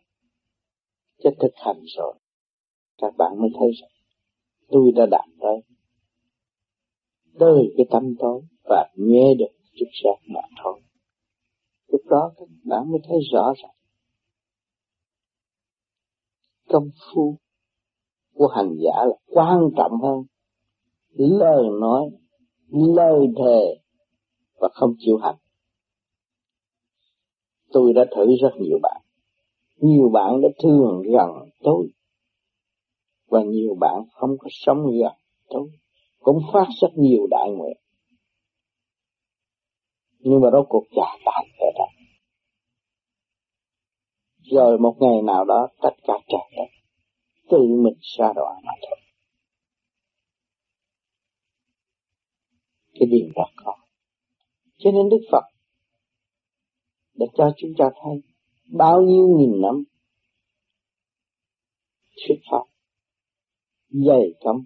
chứ 1.22 1.30
thực 1.40 1.52
hành 1.54 1.80
rồi, 1.96 2.14
các 2.98 3.14
bạn 3.18 3.32
mới 3.40 3.50
thấy 3.58 3.68
rằng 3.80 3.90
tôi 4.68 4.92
đã 4.96 5.06
đạt 5.06 5.28
tới. 5.40 5.60
Tới 7.38 7.74
cái 7.76 7.86
tâm 7.90 8.14
tối 8.18 8.42
và 8.64 8.88
nghe 8.96 9.34
được 9.38 9.54
chút 9.74 9.86
sát 10.02 10.16
mà 10.34 10.40
thôi. 10.62 10.80
Lúc 11.88 12.00
đó 12.06 12.32
các 12.36 12.48
bạn 12.64 12.90
mới 12.90 13.00
thấy 13.08 13.18
rõ 13.32 13.52
ràng. 13.62 13.74
Công 16.68 16.90
phu 17.14 17.38
của 18.34 18.46
hành 18.46 18.76
giả 18.80 19.04
là 19.06 19.16
quan 19.26 19.70
trọng 19.76 20.00
hơn 20.02 20.24
lời 21.14 21.62
nói, 21.80 22.10
lời 22.70 23.26
thề 23.36 23.80
và 24.54 24.68
không 24.72 24.94
chịu 24.98 25.16
hành. 25.16 25.36
Tôi 27.72 27.92
đã 27.92 28.04
thử 28.16 28.26
rất 28.42 28.50
nhiều 28.60 28.78
bạn. 28.82 29.02
Nhiều 29.76 30.08
bạn 30.08 30.40
đã 30.40 30.48
thương 30.62 31.02
gần 31.02 31.30
tôi 31.62 31.88
và 33.34 33.42
nhiều 33.42 33.74
bạn 33.80 34.02
không 34.12 34.30
có 34.38 34.48
sống 34.50 34.78
gần 35.00 35.12
tôi 35.48 35.70
cũng 36.18 36.38
phát 36.52 36.66
rất 36.80 36.88
nhiều 36.96 37.26
đại 37.30 37.50
nguyện. 37.50 37.76
Nhưng 40.18 40.40
mà 40.40 40.48
rốt 40.52 40.66
cuộc 40.68 40.84
trả 40.96 41.24
tại 41.24 41.46
ở 41.58 41.66
đó. 41.78 41.84
Rồi 44.42 44.78
một 44.78 44.96
ngày 45.00 45.22
nào 45.22 45.44
đó, 45.44 45.68
tất 45.82 45.90
cả 46.02 46.14
trời 46.28 46.50
đất, 46.56 46.70
tự 47.50 47.58
mình 47.58 47.98
xa 48.00 48.32
đọa 48.36 48.60
mà 48.64 48.72
thôi. 48.88 48.98
Cái 52.94 53.08
điều 53.10 53.28
đó 53.34 53.44
có. 53.56 53.76
Cho 54.76 54.90
nên 54.90 55.08
đức 55.08 55.20
phật 55.32 55.44
đã 57.14 57.26
cho 57.36 57.52
chúng 57.56 57.70
ta 57.78 57.84
thấy 58.02 58.22
bao 58.64 59.00
nhiêu 59.02 59.28
nghìn 59.38 59.60
năm 59.60 59.84
thuyết 62.16 62.38
pháp 62.50 62.73
dày 64.06 64.34
cấm 64.40 64.56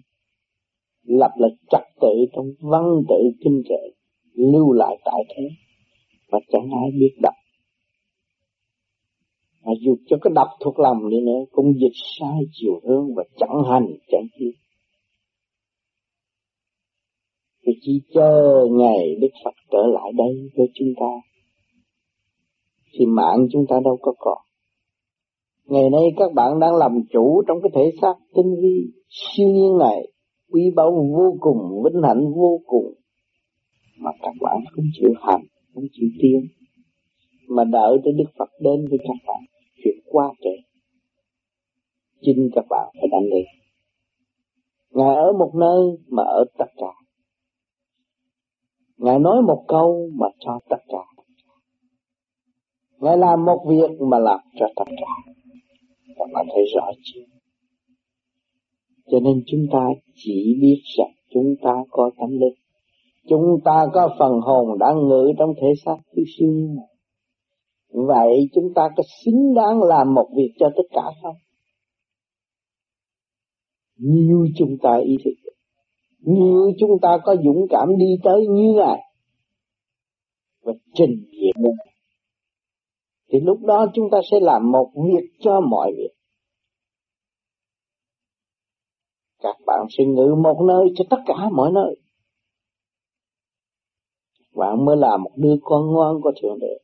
lập 1.03 1.31
lại 1.37 1.51
trật 1.71 1.81
tự 2.01 2.25
trong 2.33 2.45
văn 2.71 2.83
tự 3.09 3.15
kinh 3.43 3.61
kệ, 3.69 3.89
lưu 4.33 4.73
lại 4.73 4.97
tại 5.05 5.23
thế 5.29 5.43
và 6.31 6.39
chẳng 6.51 6.69
ai 6.71 6.91
biết 6.99 7.15
đọc. 7.21 7.33
Mà 9.63 9.71
dù 9.81 9.95
cho 10.05 10.17
có 10.21 10.29
đọc 10.29 10.47
thuộc 10.59 10.79
lòng 10.79 11.09
đi 11.09 11.17
nữa, 11.19 11.45
cũng 11.51 11.73
dịch 11.73 11.97
sai 12.19 12.39
chiều 12.51 12.81
hướng 12.83 13.15
và 13.15 13.23
chẳng 13.37 13.63
hành, 13.69 13.87
chẳng 14.11 14.27
chi 14.39 14.45
thì 17.69 17.79
chỉ 17.81 18.01
chờ 18.13 18.65
ngày 18.71 19.15
Đức 19.21 19.27
Phật 19.43 19.53
trở 19.71 19.87
lại 19.93 20.11
đây 20.17 20.49
với 20.55 20.67
chúng 20.73 20.87
ta, 20.99 21.11
thì 22.93 23.05
mạng 23.05 23.47
chúng 23.51 23.65
ta 23.69 23.75
đâu 23.83 23.97
có 24.01 24.13
còn 24.17 24.37
ngày 25.69 25.89
nay 25.89 26.01
các 26.17 26.33
bạn 26.33 26.59
đang 26.59 26.75
làm 26.75 26.91
chủ 27.13 27.41
trong 27.47 27.57
cái 27.61 27.71
thể 27.75 27.91
xác 28.01 28.13
tinh 28.35 28.55
vi 28.61 28.91
siêu 29.09 29.49
nhiên 29.49 29.77
này 29.77 30.07
quý 30.51 30.71
báu 30.75 30.91
vô 30.91 31.37
cùng 31.39 31.83
vinh 31.83 32.03
hạnh 32.03 32.33
vô 32.35 32.59
cùng. 32.65 32.93
Mà 33.97 34.11
các 34.21 34.33
bạn 34.41 34.57
không 34.71 34.85
chịu 34.93 35.09
hành 35.21 35.41
không 35.73 35.83
chịu 35.91 36.09
tiên, 36.21 36.41
mà 37.47 37.63
đợi 37.63 37.97
tới 38.03 38.13
Đức 38.17 38.29
Phật 38.37 38.49
đến 38.59 38.87
với 38.89 38.99
các 39.07 39.17
bạn 39.27 39.41
chuyện 39.83 39.97
qua 40.05 40.33
trễ 40.41 40.69
chính 42.21 42.49
các 42.55 42.65
bạn 42.69 42.89
phải 42.93 43.07
đánh 43.11 43.29
đi. 43.31 43.43
Ngài 44.91 45.15
ở 45.15 45.33
một 45.39 45.51
nơi 45.55 45.97
mà 46.07 46.23
ở 46.23 46.45
tất 46.57 46.65
cả. 46.77 46.93
Ngài 48.97 49.19
nói 49.19 49.41
một 49.41 49.65
câu 49.67 50.09
mà 50.19 50.27
cho 50.39 50.59
tất 50.69 50.81
cả. 50.87 51.23
Ngài 52.97 53.17
làm 53.17 53.45
một 53.45 53.65
việc 53.69 54.01
mà 54.01 54.19
làm 54.19 54.39
cho 54.59 54.65
tất 54.75 54.85
cả. 54.87 55.31
Các 56.19 56.27
bạn 56.33 56.45
thấy 56.53 56.63
rõ 56.75 56.91
chưa? 57.03 57.21
Cho 59.11 59.19
nên 59.19 59.43
chúng 59.45 59.65
ta 59.71 59.87
chỉ 60.15 60.57
biết 60.61 60.81
rằng 60.97 61.11
chúng 61.33 61.55
ta 61.61 61.71
có 61.89 62.11
tâm 62.19 62.29
linh. 62.29 62.53
Chúng 63.29 63.59
ta 63.65 63.85
có 63.93 64.15
phần 64.19 64.31
hồn 64.41 64.77
đang 64.79 65.07
ngự 65.07 65.31
trong 65.37 65.53
thể 65.61 65.67
xác 65.85 65.95
thứ 66.15 66.23
siêu 66.37 66.51
này 66.51 66.85
Vậy 67.93 68.49
chúng 68.53 68.73
ta 68.75 68.89
có 68.97 69.03
xứng 69.25 69.53
đáng 69.53 69.81
làm 69.81 70.13
một 70.13 70.27
việc 70.35 70.51
cho 70.59 70.69
tất 70.75 70.83
cả 70.91 71.03
không? 71.21 71.35
Như 73.97 74.47
chúng 74.57 74.77
ta 74.81 74.97
ý 75.05 75.17
thức 75.23 75.51
Như 76.19 76.73
chúng 76.79 76.99
ta 77.01 77.17
có 77.23 77.35
dũng 77.43 77.67
cảm 77.69 77.97
đi 77.97 78.17
tới 78.23 78.47
như 78.47 78.73
Ngài. 78.73 78.99
Và 80.63 80.73
trình 80.93 81.25
diện 81.31 81.55
thì 83.31 83.39
lúc 83.39 83.59
đó 83.61 83.87
chúng 83.93 84.09
ta 84.11 84.17
sẽ 84.31 84.37
làm 84.41 84.71
một 84.71 84.91
việc 84.95 85.29
cho 85.39 85.61
mọi 85.61 85.91
việc. 85.97 86.09
Các 89.39 89.55
bạn 89.65 89.85
sẽ 89.97 90.03
ngự 90.05 90.35
một 90.43 90.65
nơi 90.67 90.85
cho 90.95 91.05
tất 91.09 91.17
cả 91.25 91.49
mọi 91.51 91.71
nơi. 91.71 91.95
Bạn 94.55 94.85
mới 94.85 94.97
là 94.97 95.17
một 95.17 95.31
đứa 95.35 95.55
con 95.61 95.87
ngoan 95.93 96.21
của 96.23 96.31
Thượng 96.41 96.59
Đế. 96.59 96.79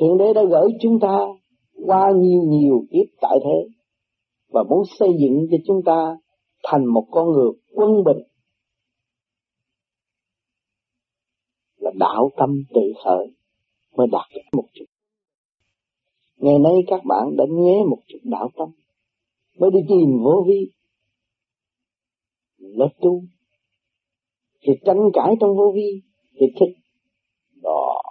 Thượng 0.00 0.18
Đế 0.18 0.32
đã 0.34 0.42
gửi 0.50 0.68
chúng 0.80 1.00
ta 1.00 1.18
qua 1.86 2.12
nhiều 2.16 2.42
nhiều 2.42 2.84
kiếp 2.90 3.20
tại 3.20 3.38
thế 3.44 3.68
và 4.48 4.62
muốn 4.62 4.82
xây 4.98 5.08
dựng 5.20 5.46
cho 5.50 5.56
chúng 5.66 5.82
ta 5.86 6.16
thành 6.62 6.86
một 6.86 7.06
con 7.10 7.32
người 7.32 7.50
quân 7.74 7.90
bình. 8.04 8.22
Là 11.76 11.90
đạo 11.94 12.30
tâm 12.36 12.50
tự 12.74 12.80
khởi 13.04 13.37
mới 13.98 14.06
đạt 14.12 14.26
được 14.34 14.40
một 14.52 14.64
chút. 14.74 14.84
Ngày 16.36 16.58
nay 16.58 16.72
các 16.86 17.00
bạn 17.04 17.36
đã 17.36 17.44
nghe 17.50 17.84
một 17.90 17.98
chút 18.08 18.18
đạo 18.22 18.50
tâm, 18.56 18.68
mới 19.58 19.70
đi 19.70 19.78
tìm 19.88 20.22
vô 20.24 20.44
vi, 20.48 20.70
lớp 22.58 22.88
tu. 23.00 23.22
Thì 24.62 24.72
tranh 24.84 24.98
cãi 25.14 25.34
trong 25.40 25.56
vô 25.56 25.72
vi 25.74 26.02
thì 26.40 26.46
thích. 26.60 26.76
Đó. 27.62 28.02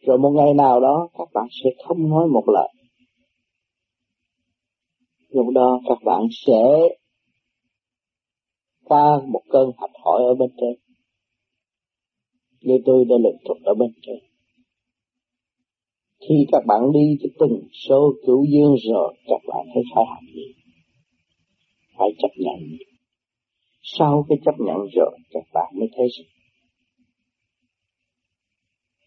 Rồi 0.00 0.18
một 0.18 0.30
ngày 0.30 0.54
nào 0.54 0.80
đó 0.80 1.08
các 1.18 1.28
bạn 1.34 1.46
sẽ 1.64 1.70
không 1.86 2.08
nói 2.10 2.28
một 2.28 2.44
lời. 2.46 2.68
Lúc 5.28 5.46
đó 5.54 5.80
các 5.88 5.98
bạn 6.04 6.22
sẽ 6.46 6.88
qua 8.84 9.20
một 9.26 9.42
cơn 9.50 9.70
hạch 9.78 9.90
hỏi 10.04 10.22
ở 10.24 10.34
bên 10.34 10.50
trên. 10.60 10.74
Như 12.60 12.78
tôi 12.84 13.04
đã 13.04 13.16
lực 13.24 13.38
thuật 13.44 13.58
ở 13.64 13.74
bên 13.74 13.90
trên 14.02 14.33
khi 16.28 16.46
các 16.52 16.62
bạn 16.66 16.92
đi 16.92 17.16
cái 17.20 17.30
từng 17.38 17.68
số 17.88 18.12
cửu 18.26 18.44
dương 18.52 18.74
rồi, 18.92 19.14
các 19.26 19.40
bạn 19.48 19.66
thấy 19.74 19.82
phải 19.94 20.04
học 20.08 20.24
gì? 20.34 20.54
Phải 21.98 22.08
chấp 22.18 22.30
nhận 22.36 22.58
sau 23.82 24.26
cái 24.28 24.38
chấp 24.44 24.54
nhận 24.58 24.76
rồi, 24.92 25.18
các 25.30 25.44
bạn 25.54 25.74
mới 25.78 25.88
thấy 25.96 26.06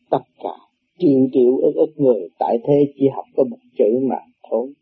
tất 0.10 0.24
cả 0.44 0.58
triệu 1.00 1.20
triệu 1.34 1.58
ức 1.58 1.74
ức 1.76 1.94
người 1.96 2.30
tại 2.40 2.58
thế 2.68 2.94
chỉ 2.96 3.06
học 3.16 3.26
có 3.36 3.44
một 3.44 3.58
chữ 3.78 4.00
mà 4.10 4.18
thôi. 4.50 4.74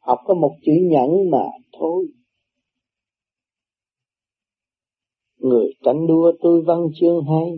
Học 0.00 0.18
có 0.24 0.34
một 0.34 0.56
chữ 0.62 0.72
nhẫn 0.82 1.30
mà 1.30 1.44
thôi. 1.78 2.06
Người 5.38 5.72
tranh 5.84 6.06
đua, 6.06 6.32
tôi 6.40 6.62
văn 6.62 6.78
chương 6.94 7.24
hay, 7.24 7.50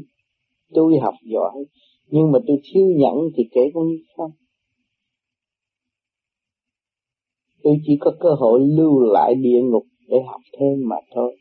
tôi 0.74 0.98
học 0.98 1.14
giỏi 1.22 1.64
nhưng 2.12 2.32
mà 2.32 2.38
tôi 2.46 2.56
thiếu 2.64 2.86
nhẫn 2.96 3.14
thì 3.36 3.42
kể 3.52 3.60
cũng 3.74 3.88
như 3.88 3.98
không 4.16 4.30
tôi 7.62 7.76
chỉ 7.86 7.96
có 8.00 8.12
cơ 8.20 8.28
hội 8.38 8.60
lưu 8.60 9.00
lại 9.00 9.34
địa 9.34 9.62
ngục 9.62 9.86
để 10.08 10.16
học 10.26 10.40
thêm 10.58 10.88
mà 10.88 10.96
thôi 11.14 11.36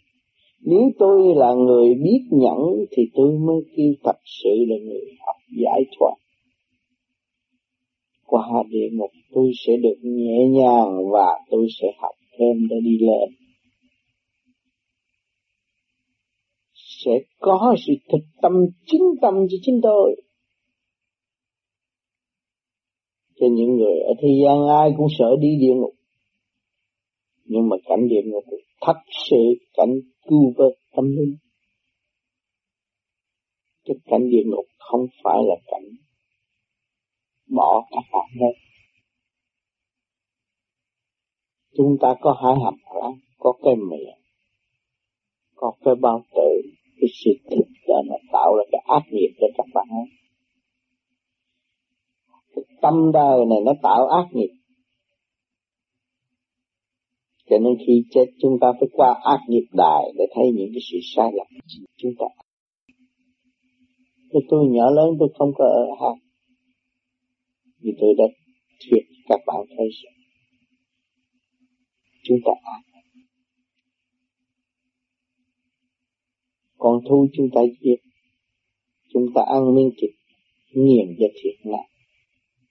nếu 0.64 0.82
tôi 1.00 1.36
là 1.36 1.54
người 1.54 1.94
biết 2.04 2.22
nhẫn 2.32 2.58
thì 2.92 3.04
tôi 3.14 3.32
mới 3.40 3.62
kêu 3.76 3.94
thật 4.04 4.18
sự 4.26 4.50
là 4.68 4.76
người 4.86 5.02
học 5.26 5.36
giải 5.58 5.82
thoát. 6.00 6.16
Qua 8.26 8.64
địa 8.70 8.90
ngục 8.92 9.10
tôi 9.34 9.52
sẽ 9.66 9.74
được 9.78 9.96
nhẹ 10.02 10.48
nhàng 10.50 11.10
và 11.12 11.28
tôi 11.50 11.68
sẽ 11.82 11.88
học 11.98 12.16
thêm 12.40 12.68
để 12.70 12.76
đi 12.84 12.98
lên. 13.00 13.30
Sẽ 16.74 17.12
có 17.40 17.76
sự 17.88 17.94
thực 18.12 18.24
tâm 18.42 18.54
chính 18.86 19.04
tâm 19.22 19.34
cho 19.50 19.58
chính 19.62 19.80
tôi. 19.84 20.22
Cho 23.42 23.48
những 23.52 23.76
người 23.78 24.00
ở 24.00 24.14
thế 24.22 24.30
gian 24.46 24.68
ai 24.80 24.94
cũng 24.98 25.08
sợ 25.20 25.26
đi 25.40 25.48
địa 25.60 25.74
ngục. 25.76 25.94
Nhưng 27.46 27.70
mà 27.70 27.78
cảnh 27.86 28.08
địa 28.08 28.22
ngục 28.26 28.44
thật 28.82 28.98
sự 29.30 29.38
cảnh 29.74 29.94
cứu 30.30 30.54
vớt 30.58 30.74
tâm 30.96 31.06
linh. 31.06 31.36
Cái 33.86 33.96
cảnh 34.06 34.30
địa 34.30 34.44
ngục 34.46 34.66
không 34.78 35.06
phải 35.24 35.38
là 35.48 35.56
cảnh 35.66 35.90
bỏ 37.50 37.88
các 37.92 38.04
bạn 38.14 38.30
hết. 38.42 38.54
Chúng 41.78 41.98
ta 42.02 42.16
có 42.22 42.36
hai 42.44 42.54
hàm 42.64 42.76
răng, 43.02 43.14
có 43.40 43.54
cái 43.64 43.76
miệng, 43.76 44.20
có 45.56 45.72
cái 45.86 45.96
bao 46.02 46.24
tử, 46.36 46.62
cái 47.02 47.10
sự 47.26 47.32
thực 47.50 47.68
đó 47.88 48.02
nó 48.06 48.16
tạo 48.32 48.56
ra 48.56 48.64
cái 48.72 48.82
ác 48.86 49.04
nghiệp 49.12 49.30
cho 49.40 49.48
các 49.58 49.66
bạn 49.74 49.88
hết. 49.90 50.21
Cái 52.68 52.78
tâm 52.82 53.12
đời 53.14 53.38
này 53.50 53.60
nó 53.66 53.74
tạo 53.84 54.08
ác 54.08 54.28
nghiệp 54.32 54.50
cho 57.52 57.58
nên 57.58 57.74
khi 57.88 58.04
chết 58.12 58.26
chúng 58.42 58.58
ta 58.62 58.68
phải 58.80 58.90
qua 58.92 59.20
ác 59.24 59.40
nghiệp 59.48 59.68
đài 59.74 60.04
để 60.18 60.26
thấy 60.36 60.46
những 60.56 60.70
cái 60.74 60.82
sự 60.92 60.98
sai 61.16 61.32
lầm 61.34 61.48
của 61.60 61.86
chúng 61.98 62.12
ta. 62.20 62.26
Tôi, 64.32 64.42
tôi 64.50 64.66
nhỏ 64.72 64.92
lớn 64.92 65.10
tôi 65.20 65.30
không 65.38 65.52
có 65.56 65.66
ở 65.66 65.86
hạt. 66.02 66.18
Vì 67.80 67.92
tôi 68.00 68.14
đã 68.18 68.24
thuyết 68.80 69.02
các 69.30 69.40
bạn 69.48 69.66
thấy 69.78 69.88
rằng 70.04 70.14
chúng 72.24 72.38
ta 72.46 72.52
ác. 72.64 72.82
Còn 76.78 77.00
thu 77.10 77.28
chúng 77.34 77.48
ta 77.56 77.62
giết. 77.82 77.98
Chúng 79.14 79.26
ta 79.36 79.42
ăn 79.48 79.76
miếng 79.76 79.90
thịt 79.98 80.12
nghiền 80.74 81.16
và 81.20 81.28
thiệt 81.44 81.66
nặng. 81.66 81.91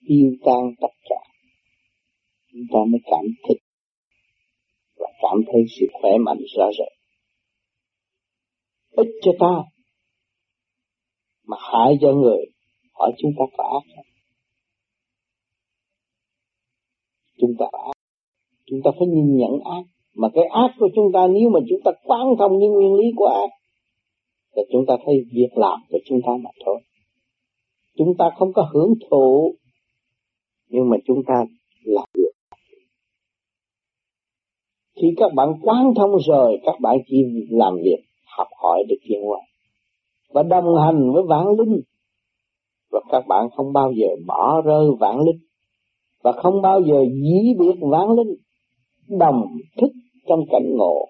Tiêu 0.07 0.31
tan 0.45 0.75
tất 0.81 0.95
cả. 1.09 1.23
Chúng 2.53 2.63
ta 2.73 2.79
mới 2.91 3.01
cảm 3.11 3.25
thích 3.49 3.59
cảm 5.23 5.39
thấy 5.53 5.63
sự 5.81 5.87
khỏe 5.93 6.11
mạnh 6.19 6.39
rõ 6.57 6.71
rệt. 6.79 6.93
Ích 8.91 9.15
cho 9.23 9.33
ta, 9.41 9.55
mà 11.47 11.57
hại 11.73 11.99
cho 12.01 12.13
người, 12.13 12.45
hỏi 12.93 13.13
chúng 13.19 13.31
ta 13.39 13.45
có 13.57 13.65
ác 13.65 13.95
không? 13.97 14.05
Chúng 17.39 17.51
ta 17.59 17.67
ác, 17.73 17.93
chúng 18.67 18.81
ta 18.85 18.91
phải 18.99 19.09
nhìn 19.09 19.37
nhận 19.37 19.61
ác, 19.65 19.85
mà 20.15 20.29
cái 20.35 20.45
ác 20.45 20.71
của 20.79 20.89
chúng 20.95 21.13
ta 21.15 21.27
nếu 21.27 21.51
mà 21.51 21.61
chúng 21.69 21.81
ta 21.85 21.91
quán 22.05 22.27
thông 22.39 22.59
những 22.59 22.73
nguyên 22.73 22.95
lý 22.95 23.05
của 23.17 23.27
ác, 23.27 23.51
thì 24.57 24.63
chúng 24.73 24.85
ta 24.89 24.97
thấy 25.07 25.15
việc 25.33 25.51
làm 25.55 25.79
của 25.89 25.99
chúng 26.05 26.21
ta 26.27 26.33
mà 26.43 26.51
thôi. 26.65 26.81
Chúng 27.97 28.17
ta 28.19 28.31
không 28.37 28.53
có 28.53 28.71
hưởng 28.73 28.95
thụ, 29.11 29.55
nhưng 30.71 30.91
mà 30.91 30.97
chúng 31.07 31.23
ta 31.27 31.35
làm 31.85 32.07
được 32.15 32.31
khi 35.01 35.09
các 35.17 35.35
bạn 35.35 35.49
quán 35.63 35.85
thông 35.97 36.11
rồi, 36.27 36.59
các 36.65 36.81
bạn 36.81 36.97
chỉ 37.07 37.17
làm 37.51 37.77
việc, 37.77 38.05
học 38.37 38.49
hỏi 38.63 38.85
để 38.89 38.97
thiên 39.03 39.23
hoa 39.23 39.39
Và 40.33 40.43
đồng 40.43 40.65
hành 40.85 41.13
với 41.15 41.23
vạn 41.29 41.47
linh. 41.59 41.81
Và 42.91 43.01
các 43.11 43.25
bạn 43.29 43.49
không 43.57 43.73
bao 43.73 43.93
giờ 43.97 44.07
bỏ 44.27 44.61
rơi 44.65 44.85
vạn 45.01 45.17
linh. 45.19 45.41
và 46.23 46.33
không 46.33 46.63
bao 46.63 46.81
giờ 46.81 47.05
dĩ 47.13 47.55
biệt 47.59 47.79
vạn 47.81 48.09
linh 48.11 48.37
đồng 49.19 49.43
thức 49.81 49.91
trong 50.29 50.41
cảnh 50.51 50.77
ngộ 50.77 51.07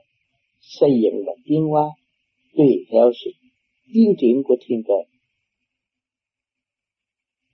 xây 0.60 0.90
dựng 1.02 1.22
và 1.26 1.32
tiến 1.44 1.64
hóa 1.64 1.84
tùy 2.56 2.86
theo 2.92 3.10
sự 3.24 3.30
tiến 3.94 4.14
triển 4.18 4.42
của 4.44 4.56
thiên 4.66 4.82
cơ. 4.88 4.94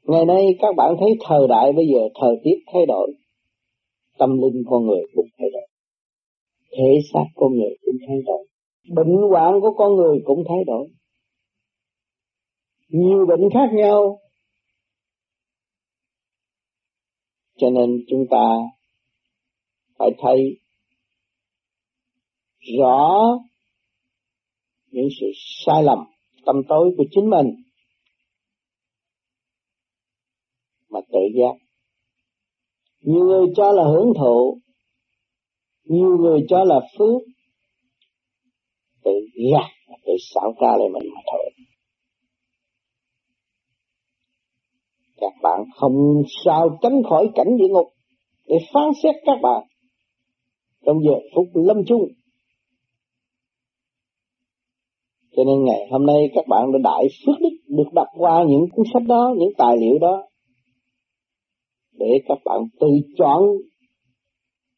Ngày 0.07 0.25
nay 0.27 0.45
các 0.59 0.75
bạn 0.77 0.95
thấy 1.01 1.09
thời 1.29 1.49
đại 1.49 1.73
bây 1.73 1.87
giờ 1.87 2.01
thời 2.21 2.37
tiết 2.45 2.57
thay 2.73 2.87
đổi, 2.87 3.13
tâm 4.19 4.31
linh 4.43 4.63
con 4.67 4.87
người 4.87 5.03
cũng 5.15 5.27
thay 5.39 5.49
đổi, 5.53 5.69
thể 6.71 7.01
xác 7.13 7.25
con 7.35 7.53
người 7.53 7.77
cũng 7.85 7.95
thay 8.09 8.17
đổi, 8.27 8.47
bệnh 8.95 9.31
hoạn 9.31 9.61
của 9.61 9.75
con 9.77 9.97
người 9.97 10.19
cũng 10.25 10.45
thay 10.49 10.59
đổi. 10.67 10.89
Nhiều 12.89 13.27
bệnh 13.27 13.51
khác 13.55 13.71
nhau, 13.73 14.19
cho 17.57 17.71
nên 17.71 18.05
chúng 18.09 18.25
ta 18.31 18.57
phải 19.99 20.11
thấy 20.19 20.59
rõ 22.79 23.21
những 24.91 25.09
sự 25.21 25.27
sai 25.35 25.83
lầm 25.83 25.99
tâm 26.47 26.57
tối 26.69 26.95
của 26.97 27.05
chính 27.11 27.31
mình 27.31 27.66
mà 30.97 31.01
tự 31.13 31.21
giác. 31.39 31.57
Nhiều 33.01 33.25
người 33.25 33.47
cho 33.57 33.73
là 33.73 33.85
hưởng 33.85 34.13
thụ 34.19 34.59
nhiều 35.87 36.17
người 36.21 36.41
cho 36.49 36.65
là 36.65 36.81
phước. 36.99 37.23
Tự 39.05 39.13
gạt 39.53 39.71
tự 40.07 40.13
xảo 40.35 40.55
ca 40.61 40.77
lại 40.77 40.89
mình 40.93 41.13
mà 41.15 41.21
thôi. 41.33 41.51
Các 45.17 45.33
bạn 45.43 45.61
không 45.77 46.23
sao 46.45 46.79
tránh 46.83 47.03
khỏi 47.09 47.31
cảnh 47.35 47.57
địa 47.59 47.69
ngục 47.71 47.87
để 48.47 48.57
phán 48.75 48.91
xét 49.03 49.15
các 49.27 49.39
bạn 49.43 49.63
trong 50.87 50.97
giờ 51.05 51.15
phút 51.35 51.47
lâm 51.55 51.77
chung. 51.87 52.03
Cho 55.37 55.45
nên 55.45 55.65
ngày 55.65 55.89
hôm 55.91 56.07
nay 56.07 56.31
các 56.35 56.45
bạn 56.49 56.73
đã 56.73 56.79
đại 56.85 57.05
phước 57.27 57.41
đức 57.41 57.57
được 57.69 57.93
đọc 57.93 58.07
qua 58.19 58.45
những 58.49 58.65
cuốn 58.73 58.87
sách 58.95 59.03
đó, 59.09 59.35
những 59.39 59.51
tài 59.59 59.77
liệu 59.77 59.99
đó 59.99 60.23
để 61.99 62.07
các 62.29 62.39
bạn 62.45 62.61
tự 62.81 62.87
chọn 63.19 63.43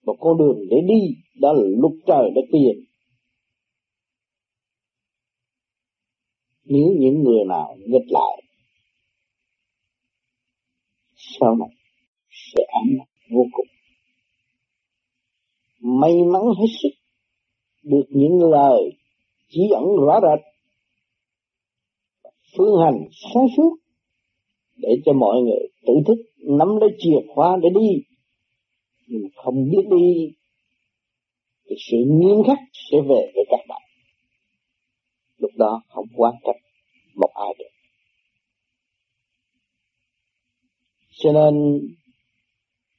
một 0.06 0.16
con 0.20 0.38
đường 0.38 0.58
để 0.70 0.76
đi, 0.88 1.14
đó 1.40 1.52
là 1.52 1.62
lúc 1.78 1.92
trời, 2.06 2.30
đất 2.34 2.42
tiền. 2.52 2.84
Nếu 6.64 6.88
những 6.98 7.22
người 7.22 7.44
nào 7.48 7.76
nghịch 7.78 8.06
lại, 8.08 8.42
sau 11.16 11.56
này 11.56 11.68
sẽ 12.30 12.62
ám 12.68 13.06
vô 13.30 13.44
cùng. 13.52 13.66
May 15.80 16.12
mắn 16.32 16.42
hết 16.42 16.66
sức 16.82 16.88
được 17.82 18.04
những 18.08 18.50
lời 18.50 18.80
chỉ 19.48 19.60
dẫn 19.70 19.82
rõ 20.06 20.20
rệt 20.22 20.44
phương 22.56 22.74
hành 22.84 23.08
sáng 23.34 23.46
suốt 23.56 23.76
để 24.78 24.88
cho 25.04 25.12
mọi 25.12 25.42
người 25.42 25.68
tự 25.86 25.92
thức, 26.06 26.16
nắm 26.36 26.68
lấy 26.80 26.90
chìa 26.98 27.34
khóa 27.34 27.56
để 27.62 27.68
đi. 27.74 28.02
Nhưng 29.06 29.28
không 29.34 29.70
biết 29.70 29.82
đi, 29.90 30.30
thì 31.68 31.76
sự 31.90 31.96
nghiêm 32.06 32.42
khắc 32.46 32.58
sẽ 32.90 32.98
về 33.08 33.32
với 33.34 33.44
các 33.50 33.60
bạn. 33.68 33.82
Lúc 35.38 35.50
đó 35.56 35.82
không 35.88 36.06
quan 36.16 36.34
trọng 36.46 36.60
một 37.14 37.30
ai 37.34 37.54
được. 37.58 37.64
Cho 41.10 41.32
nên, 41.32 41.80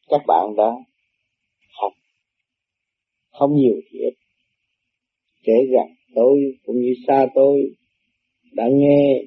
các 0.07 0.21
bạn 0.27 0.55
đã 0.57 0.71
học 1.81 1.93
không 3.31 3.55
nhiều 3.55 3.75
thì 3.91 3.99
ít 3.99 4.13
kể 5.43 5.53
rằng 5.71 5.95
tôi 6.15 6.39
cũng 6.65 6.75
như 6.81 6.93
xa 7.07 7.27
tôi 7.35 7.61
đã 8.51 8.63
nghe 8.71 9.23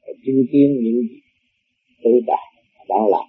và 0.00 0.12
chứng 0.26 0.44
kiến 0.52 0.76
những 0.82 1.02
gì 1.02 1.20
tôi 2.02 2.20
đã 2.26 2.36
đang 2.88 3.08
làm 3.10 3.26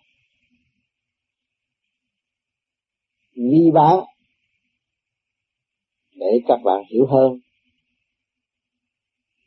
vì 3.37 3.71
bán 3.73 3.99
để 6.15 6.39
các 6.47 6.59
bạn 6.63 6.83
hiểu 6.91 7.05
hơn. 7.05 7.39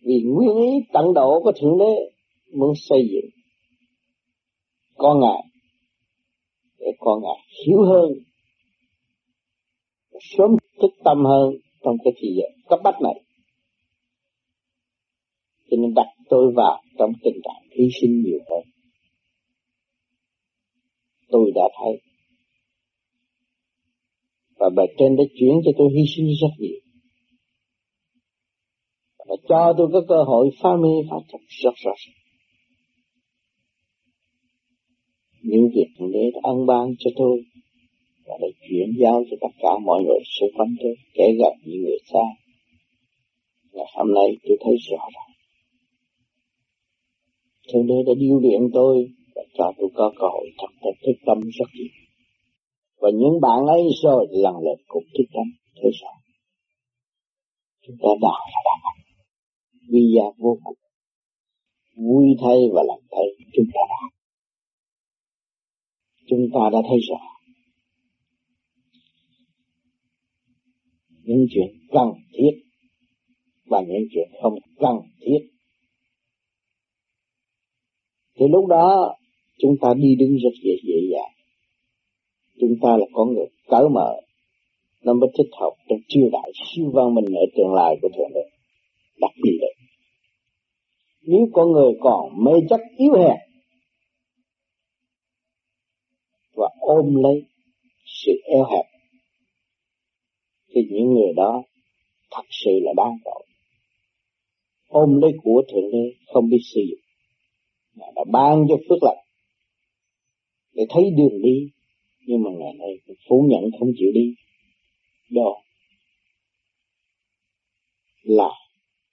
Vì 0.03 0.23
nguyên 0.25 0.57
ý 0.57 0.87
tận 0.93 1.15
độ 1.15 1.41
của 1.45 1.53
thượng 1.61 1.79
đế 1.79 2.11
muốn 2.53 2.73
xây 2.77 3.09
dựng 3.13 3.31
con 4.95 5.21
ngài 5.21 5.45
để 6.79 6.87
con 6.99 7.23
ngài 7.23 7.47
hiểu 7.67 7.85
hơn, 7.85 8.13
sớm 10.21 10.51
thức 10.83 10.91
tâm 11.05 11.25
hơn 11.25 11.51
trong 11.85 11.97
cái 12.05 12.13
thời 12.17 12.31
giờ 12.37 12.63
cấp 12.69 12.81
bách 12.85 13.01
này. 13.03 13.23
Cho 15.71 15.77
nên 15.77 15.95
đặt 15.95 16.07
tôi 16.29 16.53
vào 16.57 16.83
trong 16.99 17.13
tình 17.25 17.41
trạng 17.45 17.79
hy 17.79 17.89
sinh 18.01 18.23
nhiều 18.23 18.39
hơn 18.51 18.70
tôi 21.31 21.53
đã 21.55 21.63
thấy. 21.79 22.01
Và 24.59 24.71
bề 24.77 24.83
trên 24.99 25.17
đã 25.17 25.25
chuyển 25.39 25.55
cho 25.65 25.71
tôi 25.79 25.89
hy 25.97 26.03
sinh 26.17 26.27
rất 26.41 26.55
nhiều. 26.59 26.81
Và 29.19 29.37
cho 29.49 29.75
tôi 29.79 29.89
có 29.93 30.01
cơ 30.09 30.23
hội 30.27 30.51
phá 30.63 30.71
mê 30.83 30.95
phá 31.11 31.17
chấp 31.29 31.39
rất 31.49 31.75
rõ 31.85 31.93
ràng 32.07 32.21
những 35.43 35.69
việc 35.75 35.87
thượng 35.99 36.13
đế 36.13 36.31
đã 36.35 36.41
ân 36.43 36.67
ban 36.67 36.87
cho 36.99 37.11
tôi 37.17 37.43
và 38.27 38.35
đã 38.41 38.47
chuyển 38.69 38.89
giao 39.01 39.25
cho 39.31 39.37
tất 39.41 39.55
cả 39.63 39.73
mọi 39.85 40.03
người 40.03 40.19
xung 40.41 40.51
quanh 40.57 40.75
tôi, 40.83 40.95
kể 41.15 41.25
gặp 41.39 41.55
những 41.65 41.83
người 41.83 41.99
xa. 42.13 42.27
Ngày 43.73 43.87
hôm 43.97 44.15
nay 44.15 44.37
tôi 44.49 44.57
thấy 44.65 44.75
rõ 44.91 45.05
ràng. 45.15 45.33
Thượng 47.73 47.87
đế 47.87 47.95
đã 48.07 48.13
điêu 48.19 48.41
luyện 48.41 48.61
tôi 48.73 49.09
và 49.41 49.47
cho 49.59 49.73
tôi 49.79 49.89
có 49.95 50.13
cơ 50.19 50.27
hội 50.33 50.47
thật 50.59 50.73
thật 50.83 50.97
thức 51.07 51.17
tâm 51.27 51.39
rất 51.41 51.69
nhiều. 51.75 51.93
Và 53.01 53.11
những 53.11 53.41
bạn 53.41 53.67
ấy 53.67 53.83
rồi 54.03 54.27
lần 54.31 54.55
lượt 54.65 54.81
cũng 54.87 55.05
thức 55.19 55.25
tâm 55.35 55.47
thế 55.77 55.89
sao? 56.01 56.17
Chúng 57.87 57.97
ta 58.03 58.09
đạo 58.21 58.47
là 58.53 58.61
đàn 58.65 58.81
anh. 58.91 59.01
Vi 59.91 60.01
gia 60.17 60.25
vô 60.39 60.59
cùng. 60.65 60.79
Vui 61.97 62.27
thay 62.41 62.59
và 62.75 62.83
làm 62.87 62.99
thay, 63.11 63.25
chúng 63.55 63.67
ta 63.75 63.81
đã 63.89 64.03
chúng 66.27 66.47
ta 66.55 66.61
đã 66.73 66.79
thấy 66.89 66.99
rõ. 67.09 67.21
Những 71.09 71.47
chuyện 71.51 71.69
cần 71.91 72.09
thiết 72.33 72.51
và 73.67 73.81
những 73.81 74.07
chuyện 74.11 74.29
không 74.43 74.55
cần 74.79 74.97
thiết. 75.21 75.39
Thì 78.39 78.47
lúc 78.51 78.67
đó 78.67 79.17
chúng 79.63 79.77
ta 79.81 79.95
đi 79.97 80.15
đứng 80.19 80.37
rất 80.37 80.55
dễ 80.65 80.73
dễ 80.83 80.99
dàng. 81.13 81.33
Chúng 82.61 82.75
ta 82.83 82.97
là 82.97 83.07
con 83.13 83.35
người 83.35 83.47
cởi 83.69 83.89
mở. 83.89 84.21
Nó 85.05 85.13
mới 85.13 85.31
thích 85.39 85.51
hợp 85.61 85.71
trong 85.89 85.99
triều 86.09 86.29
đại 86.33 86.53
siêu 86.55 86.91
văn 86.95 87.15
minh 87.15 87.25
ở 87.25 87.45
tương 87.57 87.75
lai 87.75 87.97
của 88.03 88.09
thượng 88.09 88.33
đế, 88.35 88.51
đặc 89.21 89.31
biệt 89.43 89.59
đấy 89.61 89.75
nếu 91.23 91.49
con 91.53 91.73
người 91.73 91.93
còn 92.01 92.45
mê 92.45 92.53
chấp 92.69 92.81
yếu 92.97 93.13
hèn 93.13 93.37
và 96.55 96.69
ôm 96.81 97.15
lấy 97.23 97.43
sự 98.05 98.33
eo 98.45 98.65
hẹp, 98.65 98.85
thì 100.75 100.81
những 100.91 101.15
người 101.15 101.33
đó 101.37 101.63
thật 102.31 102.43
sự 102.51 102.71
là 102.83 102.93
đáng 102.97 103.17
tội. 103.25 103.47
Ôm 104.89 105.21
lấy 105.21 105.31
của 105.43 105.63
thượng 105.73 105.91
đế 105.93 106.15
không 106.33 106.49
biết 106.49 106.61
sử 106.75 106.81
dụng, 106.91 107.01
mà 107.95 108.07
đã 108.17 108.25
ban 108.33 108.67
cho 108.69 108.77
phước 108.89 108.99
lành 109.03 109.25
để 110.73 110.87
thấy 110.91 111.03
đường 111.17 111.43
đi, 111.43 111.69
nhưng 112.27 112.43
mà 112.43 112.51
ngày 112.59 112.73
nay 112.79 113.17
phủ 113.29 113.47
nhận 113.51 113.71
không 113.79 113.89
chịu 113.97 114.11
đi. 114.15 114.35
Đó 115.31 115.63
là 118.23 118.51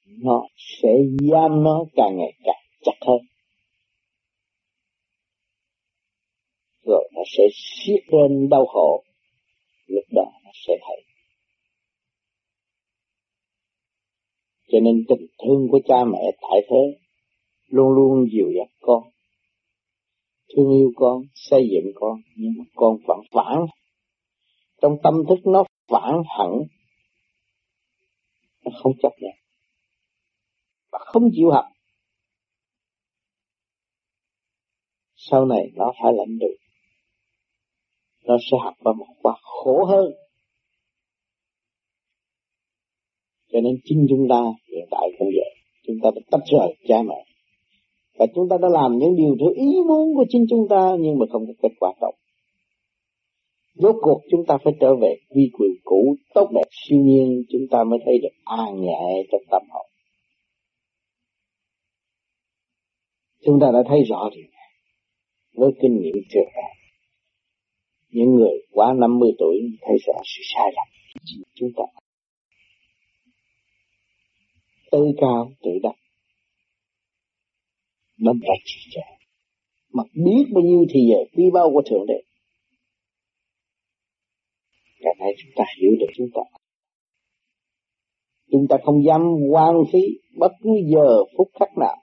nó 0.08 0.47
sẽ 0.82 0.89
giam 1.32 1.64
nó 1.64 1.86
càng 1.95 2.18
ngày 2.18 2.34
càng 2.43 2.64
chặt 2.82 2.97
hơn. 3.08 3.20
Rồi 6.84 7.10
nó 7.14 7.22
sẽ 7.38 7.43
siết 7.53 8.03
lên 8.14 8.49
đau 8.49 8.66
khổ, 8.66 9.03
lúc 9.88 10.03
đó 10.12 10.32
nó 10.43 10.51
sẽ 10.68 10.74
thấy. 10.88 11.03
Cho 14.68 14.80
nên 14.80 15.03
tình 15.08 15.28
thương 15.43 15.68
của 15.72 15.80
cha 15.88 16.05
mẹ 16.12 16.32
tại 16.41 16.62
thế 16.70 16.99
luôn 17.68 17.89
luôn 17.89 18.28
dìu 18.32 18.51
dắt 18.58 18.68
con 18.82 19.03
thương 20.56 20.70
yêu 20.72 20.91
con, 20.95 21.22
xây 21.34 21.70
dựng 21.72 21.91
con. 21.95 22.22
Nhưng 22.36 22.52
mà 22.58 22.64
con 22.76 22.98
vẫn 23.08 23.20
phản 23.32 23.66
trong 24.82 24.98
tâm 25.04 25.14
thức 25.30 25.39
nó 25.45 25.64
phản 25.88 26.14
hẳn. 26.38 26.52
Nó 28.66 28.72
không 28.84 28.93
chấp 29.02 29.12
nhận. 29.20 29.34
Và 30.91 31.00
không 31.06 31.24
chịu 31.34 31.50
học. 31.52 31.66
Sau 35.16 35.45
này 35.45 35.72
nó 35.74 35.93
phải 36.04 36.14
lãnh 36.16 36.38
được. 36.39 36.56
Nó 38.24 38.38
sẽ 38.52 38.58
học 38.64 38.74
qua 38.80 38.93
một 38.93 39.06
khóa 39.22 39.34
khổ 39.41 39.86
hơn. 39.86 40.12
Cho 43.52 43.60
nên 43.62 43.78
chính 43.84 44.06
chúng 44.10 44.28
ta 44.30 44.41
hiện 44.68 44.88
tại 44.91 45.10
cũng 45.20 45.28
vậy 45.28 45.58
chúng 45.88 45.98
ta 46.04 46.10
đã 46.16 46.22
tách 46.32 46.41
rời 46.52 46.76
cha 46.88 47.02
mẹ 47.02 47.26
và 48.18 48.26
chúng 48.36 48.49
ta 48.49 48.57
đã 48.61 48.68
làm 48.72 48.97
những 48.97 49.15
điều 49.15 49.36
theo 49.39 49.49
ý 49.49 49.76
muốn 49.88 50.15
của 50.15 50.26
chính 50.30 50.45
chúng 50.49 50.68
ta 50.70 50.95
nhưng 50.99 51.20
mà 51.20 51.26
không 51.32 51.47
có 51.47 51.53
kết 51.61 51.76
quả 51.80 51.93
tốt. 52.01 52.11
Rốt 53.74 53.95
cuộc 54.01 54.22
chúng 54.32 54.45
ta 54.47 54.57
phải 54.63 54.74
trở 54.80 54.95
về 54.95 55.15
quy 55.30 55.49
quyền 55.53 55.72
cũ, 55.84 56.15
tốt 56.34 56.49
đẹp, 56.55 56.68
siêu 56.72 56.99
nhiên, 56.99 57.43
chúng 57.49 57.61
ta 57.72 57.84
mới 57.84 57.99
thấy 58.05 58.20
được 58.22 58.36
an 58.43 58.82
nhẹ 58.82 59.24
trong 59.32 59.41
tâm 59.51 59.61
hồn. 59.70 59.86
Chúng 63.45 63.59
ta 63.61 63.68
đã 63.74 63.80
thấy 63.89 63.99
rõ 64.09 64.30
điều 64.36 64.45
này 64.51 64.70
với 65.53 65.72
kinh 65.82 65.99
nghiệm 66.01 66.15
trường 66.30 66.49
ra. 66.55 66.68
Những 68.09 68.36
người 68.36 68.57
quá 68.72 68.93
50 68.93 69.32
tuổi 69.39 69.57
thấy 69.82 69.97
rõ 70.07 70.13
sự 70.24 70.41
sai 70.55 70.72
lầm 70.76 70.88
chúng 71.55 71.70
ta. 71.76 71.84
Tự 74.91 75.05
cao 75.22 75.51
tự 75.63 75.72
đắc 75.84 75.95
đâm 78.18 78.39
ra 78.39 78.53
trì 78.65 78.91
trệ 78.91 79.18
mà 79.93 80.03
biết 80.13 80.45
bao 80.53 80.63
nhiêu 80.63 80.86
thì 80.89 80.99
giờ 81.09 81.18
quý 81.36 81.43
bao 81.53 81.70
của 81.74 81.82
thượng 81.89 82.05
đế. 82.07 82.22
Cái 84.99 85.13
này 85.20 85.30
chúng 85.38 85.51
ta 85.55 85.63
hiểu 85.82 85.91
được 85.99 86.11
chúng 86.18 86.28
ta. 86.34 86.41
Chúng 88.51 88.68
ta 88.70 88.78
không 88.84 89.03
dám 89.05 89.22
quan 89.51 89.76
phí 89.93 89.99
bất 90.38 90.51
cứ 90.63 90.70
giờ 90.93 91.24
phút 91.38 91.47
khắc 91.59 91.78
nào. 91.78 91.97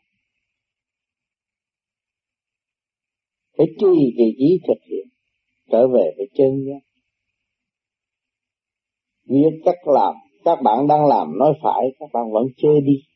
Phải 3.56 3.66
trì 3.78 4.14
thì 4.18 4.24
trí 4.38 4.58
thực 4.66 4.78
hiện. 4.90 5.06
Trở 5.70 5.88
về 5.88 6.14
với 6.16 6.26
chân 6.34 6.64
nhé. 6.64 6.80
Việc 9.24 9.60
các 9.64 9.74
làm, 9.86 10.14
các 10.44 10.58
bạn 10.64 10.86
đang 10.88 11.06
làm 11.06 11.38
nói 11.38 11.52
phải, 11.62 11.82
các 11.98 12.06
bạn 12.12 12.24
vẫn 12.32 12.44
chơi 12.56 12.80
đi 12.84 13.13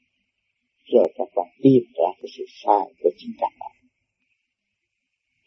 rồi 0.92 1.12
các 1.18 1.28
bạn 1.36 1.46
tìm 1.62 1.82
ra 1.94 2.08
cái 2.16 2.28
sự 2.38 2.44
sai 2.64 2.94
của 3.02 3.10
chính 3.18 3.32
các 3.40 3.52
bạn. 3.60 3.70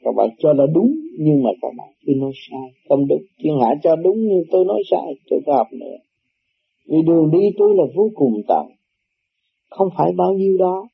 Các 0.03 0.11
bạn 0.15 0.29
cho 0.39 0.53
là 0.53 0.63
đúng, 0.73 0.91
nhưng 1.19 1.43
mà 1.43 1.49
các 1.61 1.71
bạn 1.77 1.87
cứ 2.05 2.13
nói 2.17 2.31
sai. 2.49 2.81
Không 2.89 3.07
đúng 3.07 3.21
thiên 3.43 3.53
hạ 3.61 3.75
cho 3.83 3.95
đúng, 3.95 4.17
nhưng 4.17 4.43
tôi 4.51 4.65
nói 4.65 4.81
sai, 4.91 5.13
tôi 5.29 5.39
có 5.45 5.53
học 5.55 5.67
nữa. 5.71 5.97
Vì 6.87 6.97
đường 7.07 7.31
đi 7.31 7.39
tôi 7.57 7.75
là 7.75 7.83
vô 7.95 8.11
cùng 8.15 8.41
tận, 8.47 8.65
không 9.69 9.87
phải 9.97 10.11
bao 10.17 10.33
nhiêu 10.33 10.57
đó. 10.57 10.87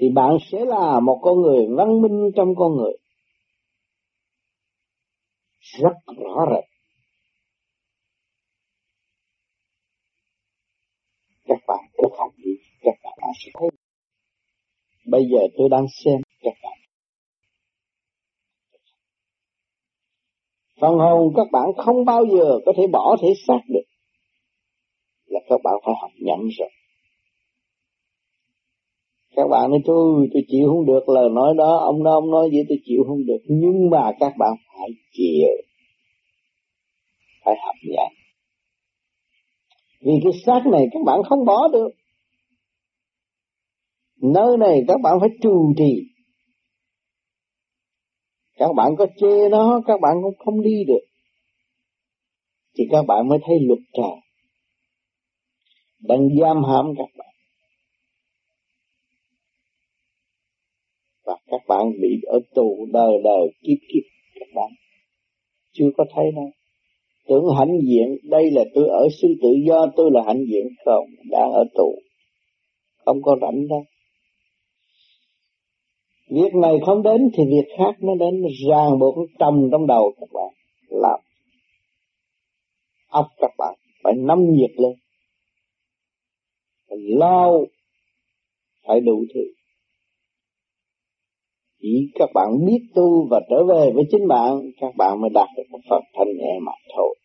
Thì 0.00 0.08
bạn 0.14 0.36
sẽ 0.52 0.64
là 0.64 1.00
một 1.00 1.18
con 1.22 1.40
người 1.40 1.66
văn 1.76 2.02
minh 2.02 2.30
trong 2.36 2.54
con 2.56 2.76
người. 2.76 2.92
Rất 5.60 5.94
rõ 6.16 6.46
rệt 6.50 6.70
các 11.50 11.58
bạn 11.66 11.84
thực 12.02 12.12
hành 12.18 12.30
đi 12.36 12.50
các 12.82 12.94
bạn 13.04 13.18
sẽ 13.38 13.50
thấy 13.60 13.68
bây 15.06 15.22
giờ 15.32 15.38
tôi 15.56 15.68
đang 15.70 15.86
xem 16.04 16.20
các 16.42 16.54
bạn 16.62 16.78
phần 20.80 20.98
hồn 20.98 21.32
các 21.36 21.46
bạn 21.52 21.64
không 21.76 22.04
bao 22.04 22.24
giờ 22.26 22.58
có 22.66 22.72
thể 22.76 22.86
bỏ 22.92 23.16
thể 23.22 23.28
xác 23.46 23.60
được. 23.68 23.82
Là 25.26 25.40
các 25.48 25.60
bạn 25.64 25.74
phải 25.84 25.94
học 26.00 26.10
nhận 26.16 26.38
rồi. 26.58 26.68
Các 29.36 29.48
bạn 29.50 29.70
nói 29.70 29.80
tôi 29.84 30.28
tôi 30.32 30.42
chịu 30.48 30.68
không 30.68 30.86
được. 30.86 31.08
Lời 31.08 31.28
nói 31.32 31.54
đó, 31.58 31.76
ông 31.76 32.04
đó 32.04 32.10
ông 32.12 32.30
nói 32.30 32.48
vậy, 32.52 32.64
tôi 32.68 32.78
chịu 32.84 33.04
không 33.08 33.26
được. 33.26 33.38
Nhưng 33.44 33.90
mà 33.90 34.12
các 34.20 34.32
bạn 34.38 34.52
phải 34.66 34.88
chịu. 35.12 35.48
Phải 37.44 37.54
học 37.66 37.74
nhận 37.82 38.20
vì 40.00 40.12
cái 40.22 40.32
xác 40.46 40.66
này 40.72 40.86
các 40.92 41.00
bạn 41.06 41.22
không 41.28 41.44
bỏ 41.44 41.68
được 41.72 41.90
nơi 44.22 44.56
này 44.58 44.84
các 44.88 45.00
bạn 45.02 45.20
phải 45.20 45.28
trù 45.42 45.72
trì 45.76 46.10
các 48.60 48.72
bạn 48.76 48.96
có 48.98 49.06
chê 49.16 49.48
nó, 49.48 49.80
các 49.86 50.00
bạn 50.00 50.16
cũng 50.22 50.34
không 50.44 50.62
đi 50.62 50.84
được. 50.86 51.04
Thì 52.78 52.84
các 52.90 53.02
bạn 53.08 53.28
mới 53.28 53.38
thấy 53.46 53.56
luật 53.60 53.78
trời. 53.92 54.16
Đang 56.00 56.28
giam 56.40 56.56
hãm 56.64 56.86
các 56.98 57.08
bạn. 57.18 57.34
Và 61.24 61.36
các 61.46 61.60
bạn 61.68 61.86
bị 62.02 62.08
ở 62.26 62.38
tù 62.54 62.86
đời 62.92 63.12
đời 63.24 63.48
kiếp 63.62 63.78
kiếp 63.88 64.02
các 64.34 64.48
bạn. 64.54 64.70
Chưa 65.72 65.90
có 65.96 66.04
thấy 66.14 66.24
đâu. 66.34 66.50
Tưởng 67.28 67.44
hãnh 67.58 67.78
diện, 67.88 68.16
đây 68.22 68.50
là 68.50 68.64
tôi 68.74 68.88
ở 68.88 69.08
xứ 69.22 69.28
tự 69.42 69.48
do 69.68 69.86
tôi 69.96 70.10
là 70.12 70.22
hãnh 70.26 70.44
diện 70.50 70.66
không? 70.84 71.04
Đang 71.30 71.52
ở 71.52 71.64
tù. 71.74 71.94
Không 73.04 73.22
có 73.22 73.36
rảnh 73.40 73.68
đâu 73.68 73.84
việc 76.30 76.54
này 76.54 76.78
không 76.86 77.02
đến 77.02 77.30
thì 77.34 77.42
việc 77.44 77.74
khác 77.78 77.96
nó 78.00 78.14
đến 78.14 78.42
ràng 78.68 78.98
buộc 78.98 79.14
trầm 79.38 79.68
trong 79.72 79.86
đầu 79.86 80.12
các 80.20 80.28
bạn. 80.32 80.52
Làm 80.88 81.20
óc 83.08 83.26
các 83.38 83.50
bạn, 83.58 83.74
phải 84.02 84.12
nắm 84.16 84.38
nhiệt 84.52 84.70
lên. 84.76 84.92
Phải 86.88 86.98
lao 87.00 87.66
phải 88.86 89.00
đủ 89.00 89.24
thứ. 89.34 89.40
Chỉ 91.80 92.10
các 92.14 92.28
bạn 92.34 92.48
biết 92.66 92.80
tu 92.94 93.26
và 93.30 93.40
trở 93.50 93.64
về 93.64 93.90
với 93.94 94.04
chính 94.10 94.28
bạn, 94.28 94.60
các 94.80 94.96
bạn 94.96 95.20
mới 95.20 95.30
đạt 95.34 95.48
được 95.56 95.62
một 95.70 95.80
phần 95.90 96.02
thanh 96.14 96.36
nhẹ 96.36 96.58
mà 96.62 96.72
thôi. 96.96 97.16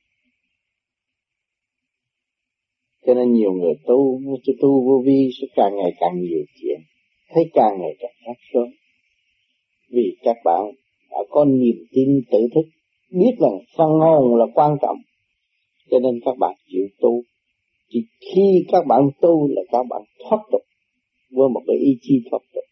Cho 3.06 3.14
nên 3.14 3.34
nhiều 3.34 3.52
người 3.52 3.74
tu 3.86 4.20
tu 4.62 4.88
vô 4.88 5.02
vi 5.06 5.30
sẽ 5.42 5.48
càng 5.56 5.76
ngày 5.76 5.92
càng 6.00 6.22
nhiều 6.22 6.44
chuyện. 6.62 6.80
Thấy 7.30 7.44
càng 7.54 7.78
ngày 7.80 7.96
càng 8.00 8.12
khác 8.26 8.38
sớm 8.54 8.85
vì 9.90 10.16
các 10.24 10.38
bạn 10.46 10.62
đã 11.12 11.18
có 11.30 11.46
niềm 11.46 11.76
tin 11.92 12.22
tự 12.32 12.40
thức, 12.56 12.66
biết 13.12 13.36
rằng 13.40 13.60
phân 13.78 13.90
hồn 13.90 14.36
là 14.36 14.46
quan 14.54 14.78
trọng. 14.82 14.98
Cho 15.92 16.00
nên 16.00 16.20
các 16.26 16.38
bạn 16.40 16.56
chịu 16.72 16.88
tu. 17.00 17.22
Chỉ 17.90 18.00
khi 18.20 18.66
các 18.72 18.86
bạn 18.88 19.02
tu 19.22 19.48
là 19.48 19.62
các 19.72 19.84
bạn 19.90 20.02
thoát 20.24 20.40
tục 20.52 20.62
với 21.32 21.50
một 21.50 21.62
cái 21.68 21.78
ý 21.78 21.98
chí 22.02 22.14
thoát 22.30 22.40
tục. 22.54 22.64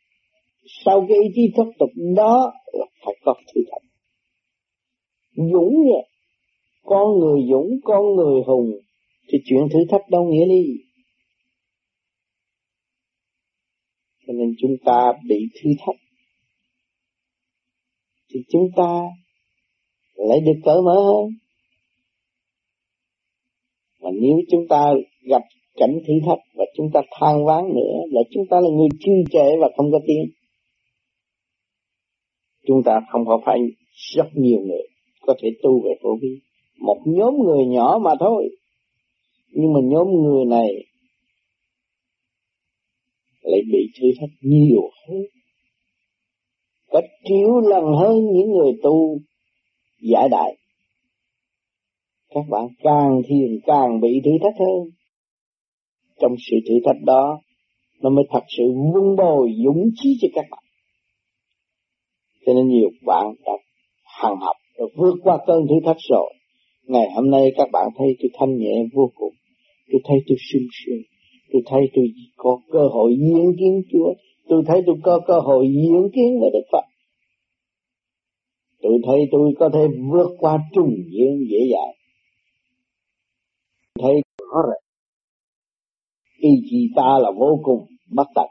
Sau 0.85 1.05
cái 1.09 1.17
ý 1.17 1.29
chí 1.35 1.41
thoát 1.55 1.67
tục 1.79 1.89
đó 2.15 2.53
là 2.73 2.85
phải 3.05 3.15
có 3.25 3.33
thử 3.55 3.61
thách 3.71 3.83
dũng 5.35 5.85
nhẹ 5.85 6.07
con 6.83 7.19
người 7.19 7.41
dũng, 7.49 7.79
con 7.83 8.15
người 8.15 8.41
hùng, 8.47 8.71
thì 9.29 9.37
chuyện 9.45 9.67
thử 9.73 9.79
thách 9.89 10.09
đâu 10.09 10.23
nghĩa 10.23 10.45
đi 10.45 10.63
cho 14.27 14.33
nên 14.33 14.55
chúng 14.57 14.75
ta 14.85 15.13
bị 15.27 15.35
thử 15.55 15.69
thách 15.79 15.95
thì 18.33 18.39
chúng 18.49 18.67
ta 18.75 19.01
lại 20.15 20.39
được 20.45 20.59
cởi 20.63 20.81
mở 20.81 20.95
hơn. 20.95 21.29
Mà 24.01 24.09
nếu 24.21 24.37
chúng 24.51 24.67
ta 24.69 24.93
gặp 25.29 25.41
cảnh 25.75 25.99
thử 26.07 26.13
thách 26.25 26.39
và 26.55 26.65
chúng 26.77 26.87
ta 26.93 27.01
than 27.19 27.45
ván 27.45 27.63
nữa 27.75 27.95
là 28.11 28.21
chúng 28.31 28.43
ta 28.49 28.59
là 28.59 28.69
người 28.69 28.89
trì 28.99 29.11
trệ 29.31 29.57
và 29.61 29.69
không 29.77 29.91
có 29.91 29.99
tiếng, 30.07 30.25
chúng 32.67 32.83
ta 32.85 32.99
không 33.11 33.25
có 33.25 33.41
phải 33.45 33.59
rất 34.15 34.27
nhiều 34.33 34.59
người 34.59 34.87
có 35.21 35.35
thể 35.41 35.49
tu 35.63 35.83
về 35.83 35.91
phổ 36.03 36.09
biến. 36.21 36.39
Một 36.79 36.97
nhóm 37.05 37.33
người 37.45 37.65
nhỏ 37.65 37.99
mà 38.03 38.11
thôi. 38.19 38.49
Nhưng 39.49 39.73
mà 39.73 39.79
nhóm 39.83 40.07
người 40.07 40.45
này 40.45 40.67
lại 43.41 43.61
bị 43.71 43.79
thử 43.99 44.07
thách 44.19 44.29
nhiều 44.41 44.81
hơn 45.07 45.21
có 46.93 47.01
triệu 47.23 47.59
lần 47.59 47.83
hơn 47.99 48.15
những 48.33 48.51
người 48.51 48.71
tu 48.83 49.17
giải 50.01 50.29
đại. 50.31 50.57
Các 52.29 52.45
bạn 52.49 52.67
càng 52.83 53.21
thiền 53.27 53.59
càng 53.65 53.99
bị 54.01 54.21
thử 54.25 54.31
thách 54.43 54.59
hơn. 54.59 54.89
Trong 56.21 56.35
sự 56.49 56.57
thử 56.69 56.75
thách 56.85 57.03
đó, 57.05 57.39
nó 58.01 58.09
mới 58.09 58.25
thật 58.29 58.43
sự 58.57 58.63
vun 58.93 59.15
bồi 59.15 59.51
dũng 59.65 59.89
chí 59.95 60.17
cho 60.21 60.27
các 60.35 60.45
bạn. 60.51 60.63
Cho 62.45 62.53
nên 62.53 62.67
nhiều 62.67 62.89
bạn 63.05 63.33
đã 63.45 63.53
hàng 64.03 64.35
học 64.41 64.55
và 64.77 64.85
vượt 64.95 65.15
qua 65.23 65.37
cơn 65.47 65.67
thử 65.69 65.75
thách 65.85 66.01
rồi. 66.09 66.33
Ngày 66.87 67.11
hôm 67.15 67.29
nay 67.29 67.51
các 67.57 67.69
bạn 67.71 67.87
thấy 67.97 68.07
tôi 68.19 68.29
thanh 68.33 68.57
nhẹ 68.57 68.83
vô 68.93 69.11
cùng. 69.15 69.33
Tôi 69.91 70.01
thấy 70.03 70.17
tôi 70.27 70.37
sung 70.51 70.67
sướng. 70.71 71.01
Tôi 71.51 71.61
thấy 71.65 71.81
tôi 71.93 72.05
có 72.35 72.59
cơ 72.71 72.87
hội 72.91 73.15
diễn 73.19 73.51
kiến 73.59 73.81
Chúa 73.91 74.13
tôi 74.47 74.63
thấy 74.67 74.81
tôi 74.85 74.95
có 75.03 75.19
cơ 75.27 75.39
hội 75.39 75.67
diễn 75.67 76.09
kiến 76.13 76.39
về 76.41 76.47
Đức 76.53 76.65
Phật. 76.71 76.85
Tôi 78.81 78.93
thấy 79.07 79.27
tôi 79.31 79.53
có 79.59 79.69
thể 79.73 79.87
vượt 80.11 80.29
qua 80.39 80.57
trùng 80.73 80.95
duyên 81.11 81.47
dễ 81.49 81.57
dàng. 81.71 81.93
Thấy 84.01 84.13
rõ 84.39 84.61
rồi 84.67 84.79
ý 86.37 86.49
chí 86.69 86.89
ta 86.95 87.19
là 87.21 87.31
vô 87.37 87.59
cùng 87.63 87.87
bất 88.15 88.27
tận. 88.35 88.47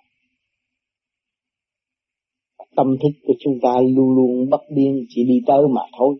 Tâm 2.77 2.87
thức 3.03 3.19
của 3.27 3.35
chúng 3.41 3.55
ta 3.63 3.75
luôn 3.97 4.11
luôn 4.17 4.51
bất 4.51 4.61
biên 4.75 4.93
chỉ 5.09 5.25
đi 5.25 5.41
tới 5.47 5.63
mà 5.71 5.83
thôi. 5.99 6.15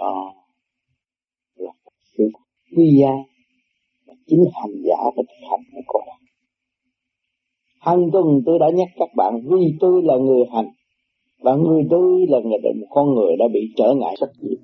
Đó 0.00 0.34
là 1.54 1.72
sự 2.16 2.24
quý 2.76 2.84
giá 3.00 3.10
chính 4.26 4.44
hành 4.52 4.82
giả 4.84 4.96
và 5.16 5.22
thực 5.28 5.48
hành 5.50 5.60
mới 5.74 5.82
có. 5.86 6.00
được 6.06 6.23
hàng 7.84 8.10
tuần, 8.12 8.26
tôi 8.46 8.58
đã 8.58 8.66
nhắc 8.74 8.88
các 8.98 9.08
bạn, 9.16 9.32
vì 9.44 9.66
tôi 9.80 10.02
là 10.04 10.16
người 10.16 10.44
hành, 10.52 10.68
và 11.42 11.54
người 11.54 11.82
tôi 11.90 12.26
là 12.28 12.38
người 12.44 12.58
một 12.80 12.86
con 12.90 13.14
người 13.14 13.36
đã 13.38 13.48
bị 13.52 13.60
trở 13.76 13.94
ngại 13.94 14.14
rất 14.20 14.30
nhiều. 14.40 14.58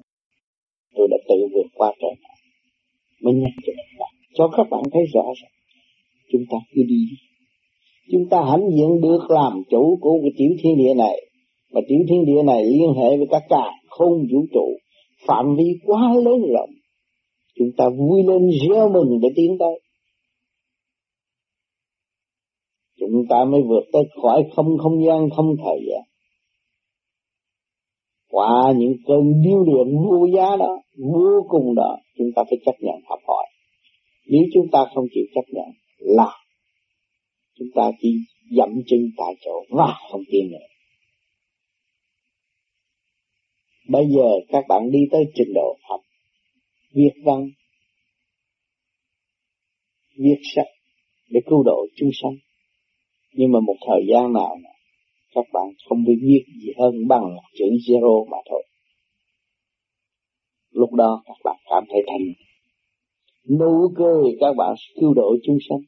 Tôi 0.97 1.09
đã 1.11 1.17
tự 1.29 1.37
vượt 1.55 1.67
qua 1.75 1.93
trở 2.01 2.09
ngại. 2.09 2.37
Mới 3.23 3.35
nhắc 3.35 3.53
cho 3.67 3.73
các 3.77 3.99
bạn. 3.99 4.13
Cho 4.35 4.49
các 4.57 4.67
bạn 4.71 4.83
thấy 4.93 5.03
rõ 5.15 5.23
ràng 5.43 5.51
chúng 6.33 6.43
ta 6.51 6.59
cứ 6.75 6.83
đi. 6.89 7.05
Chúng 8.13 8.29
ta 8.31 8.45
hãnh 8.51 8.71
diện 8.71 9.01
được 9.01 9.31
làm 9.31 9.53
chủ 9.71 9.99
của 10.01 10.19
cái 10.23 10.31
tiểu 10.37 10.51
thiên 10.63 10.77
địa 10.77 10.95
này. 10.95 11.17
Mà 11.73 11.81
tiểu 11.89 11.99
thiên 12.09 12.25
địa 12.25 12.43
này 12.43 12.65
liên 12.65 12.93
hệ 12.97 13.17
với 13.17 13.27
các 13.31 13.43
cả 13.49 13.71
không 13.89 14.13
vũ 14.33 14.47
trụ. 14.53 14.77
Phạm 15.27 15.57
vi 15.57 15.79
quá 15.85 16.15
lớn 16.15 16.41
rộng. 16.55 16.71
Chúng 17.59 17.69
ta 17.77 17.85
vui 17.89 18.23
lên 18.23 18.51
reo 18.69 18.89
mừng 18.89 19.21
để 19.23 19.29
tiến 19.37 19.57
tới. 19.59 19.81
Chúng 23.01 23.27
ta 23.29 23.45
mới 23.45 23.61
vượt 23.69 23.85
tới 23.93 24.03
khỏi 24.23 24.43
không 24.57 24.79
không 24.79 25.05
gian, 25.07 25.29
không 25.37 25.57
thời 25.65 25.81
gian. 25.89 26.03
Qua 28.29 28.73
những 28.77 28.93
cơn 29.07 29.43
điêu 29.45 29.65
luyện 29.65 29.97
vô 29.97 30.27
giá 30.37 30.57
đó, 30.57 30.83
vô 30.99 31.47
cùng 31.49 31.75
đó, 31.75 31.97
chúng 32.19 32.29
ta 32.37 32.43
phải 32.51 32.59
chấp 32.67 32.75
nhận 32.81 32.97
học 33.09 33.19
hỏi. 33.27 33.47
Nếu 34.27 34.43
chúng 34.55 34.67
ta 34.73 34.79
không 34.95 35.05
chịu 35.15 35.25
chấp 35.35 35.45
nhận 35.49 35.67
là 35.99 36.33
chúng 37.59 37.69
ta 37.75 37.91
chỉ 38.01 38.09
dậm 38.57 38.69
chân 38.87 39.01
tại 39.17 39.35
chỗ 39.45 39.65
và 39.71 39.95
không 40.11 40.23
tiến 40.31 40.51
nữa. 40.53 40.67
Bây 43.89 44.05
giờ 44.17 44.29
các 44.49 44.65
bạn 44.69 44.91
đi 44.91 44.99
tới 45.11 45.25
trình 45.35 45.53
độ 45.55 45.77
học, 45.89 46.01
viết 46.95 47.13
văn, 47.25 47.51
viết 50.17 50.41
sách 50.55 50.67
để 51.31 51.41
cứu 51.47 51.63
độ 51.63 51.87
chúng 51.97 52.11
sanh 52.23 52.50
nhưng 53.33 53.53
mà 53.53 53.61
một 53.61 53.77
thời 53.87 54.07
gian 54.09 54.33
nào 54.33 54.57
các 55.35 55.45
bạn 55.53 55.65
không 55.89 56.05
biết 56.05 56.19
viết 56.23 56.45
gì 56.63 56.73
hơn 56.79 56.95
bằng 57.09 57.37
chữ 57.59 57.65
zero 57.65 58.29
mà 58.31 58.39
thôi. 58.51 58.63
Lúc 60.71 60.93
đó 60.93 61.23
các 61.27 61.37
bạn 61.45 61.57
cảm 61.71 61.85
thấy 61.89 62.03
thành 62.07 62.27
nụ 63.59 63.93
cười, 63.97 64.37
các 64.41 64.53
bạn 64.57 64.75
cứu 65.01 65.15
độ 65.15 65.37
chúng 65.47 65.59
sanh. 65.69 65.81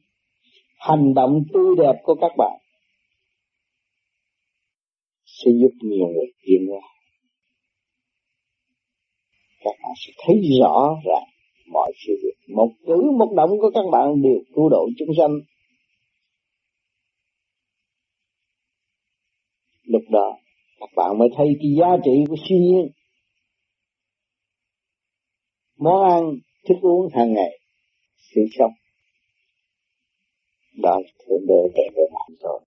Hành 0.77 1.13
động 1.13 1.43
tươi 1.53 1.75
đẹp 1.77 1.99
của 2.03 2.15
các 2.15 2.31
bạn 2.37 2.59
sẽ 5.25 5.51
giúp 5.61 5.71
nhiều 5.81 6.07
người 6.07 6.31
tiến 6.45 6.65
qua 6.69 6.93
các 9.63 9.75
bạn 9.83 9.91
sẽ 9.95 10.13
thấy 10.25 10.35
rõ 10.61 10.95
ràng 11.05 11.27
mọi 11.73 11.91
sự 12.07 12.13
việc. 12.23 12.55
Một 12.55 12.69
cử, 12.87 13.11
một 13.17 13.33
động 13.35 13.49
của 13.49 13.71
các 13.73 13.85
bạn 13.91 14.21
đều 14.21 14.39
cứu 14.55 14.69
độ 14.69 14.89
chúng 14.97 15.09
sanh. 15.17 15.31
Lúc 19.93 20.03
đó, 20.09 20.37
các 20.79 20.89
bạn 20.95 21.17
mới 21.17 21.29
thấy 21.37 21.47
cái 21.59 21.71
giá 21.79 21.87
trị 22.05 22.11
của 22.29 22.35
siêu 22.49 22.57
nhiên. 22.57 22.91
Món 25.77 26.11
ăn, 26.11 26.23
thức 26.67 26.75
uống 26.81 27.07
hàng 27.13 27.33
ngày, 27.33 27.59
sự 28.35 28.41
sống. 28.59 28.71
Đó 30.77 30.99
là 30.99 31.11
thượng 31.19 31.47
đế 31.47 31.61
để 31.75 31.83
với 31.95 32.05
bạn 32.13 32.37
rồi. 32.39 32.59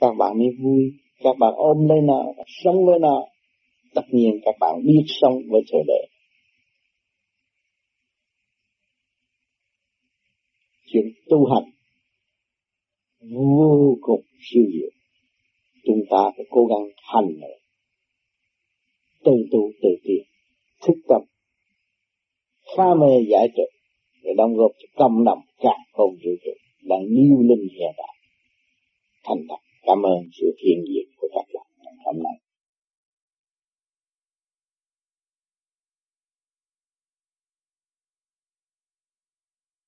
Các 0.00 0.12
bạn 0.18 0.38
mới 0.38 0.48
vui, 0.62 0.92
các 1.24 1.36
bạn 1.38 1.52
ôm 1.56 1.88
lấy 1.88 1.98
nó, 2.04 2.24
sống 2.64 2.86
với 2.86 2.98
nó. 2.98 3.22
Tất 3.94 4.04
nhiên 4.10 4.40
các 4.44 4.54
bạn 4.60 4.74
biết 4.86 5.04
sống 5.20 5.34
với 5.50 5.60
thượng 5.72 5.86
đế. 5.86 6.06
Chuyện 10.86 11.04
tu 11.28 11.46
hành 11.46 11.70
vô 13.34 13.96
cùng 14.00 14.22
siêu 14.40 14.62
diệu 14.72 14.95
chúng 15.86 16.02
ta 16.10 16.30
phải 16.36 16.46
cố 16.50 16.64
gắng 16.66 16.88
hành 17.12 17.28
nữa 17.40 17.56
từ 19.24 19.32
tu 19.52 19.70
từ 19.82 19.88
tiền 20.04 20.22
thức 20.86 20.94
tâm. 21.08 21.22
Pha 22.76 22.94
mê 22.94 23.12
giải 23.30 23.48
trừ, 23.56 23.62
để 24.22 24.30
đóng 24.36 24.54
góp 24.54 24.70
cho 24.78 24.86
công 24.96 25.24
đồng 25.24 25.40
cả 25.58 25.76
không 25.92 26.10
vũ 26.10 26.30
trụ, 26.44 26.50
đang 26.82 27.06
điêu 27.08 27.38
linh 27.48 27.68
hiện 27.78 27.92
đại 27.96 28.16
thành 29.24 29.46
thật, 29.48 29.60
cảm 29.82 30.02
ơn 30.02 30.18
sự 30.40 30.56
thiện 30.58 30.84
diện 30.88 31.06
của 31.16 31.28
các 31.34 31.46
bạn 31.54 31.66
hôm 32.04 32.22
nay. 32.22 32.45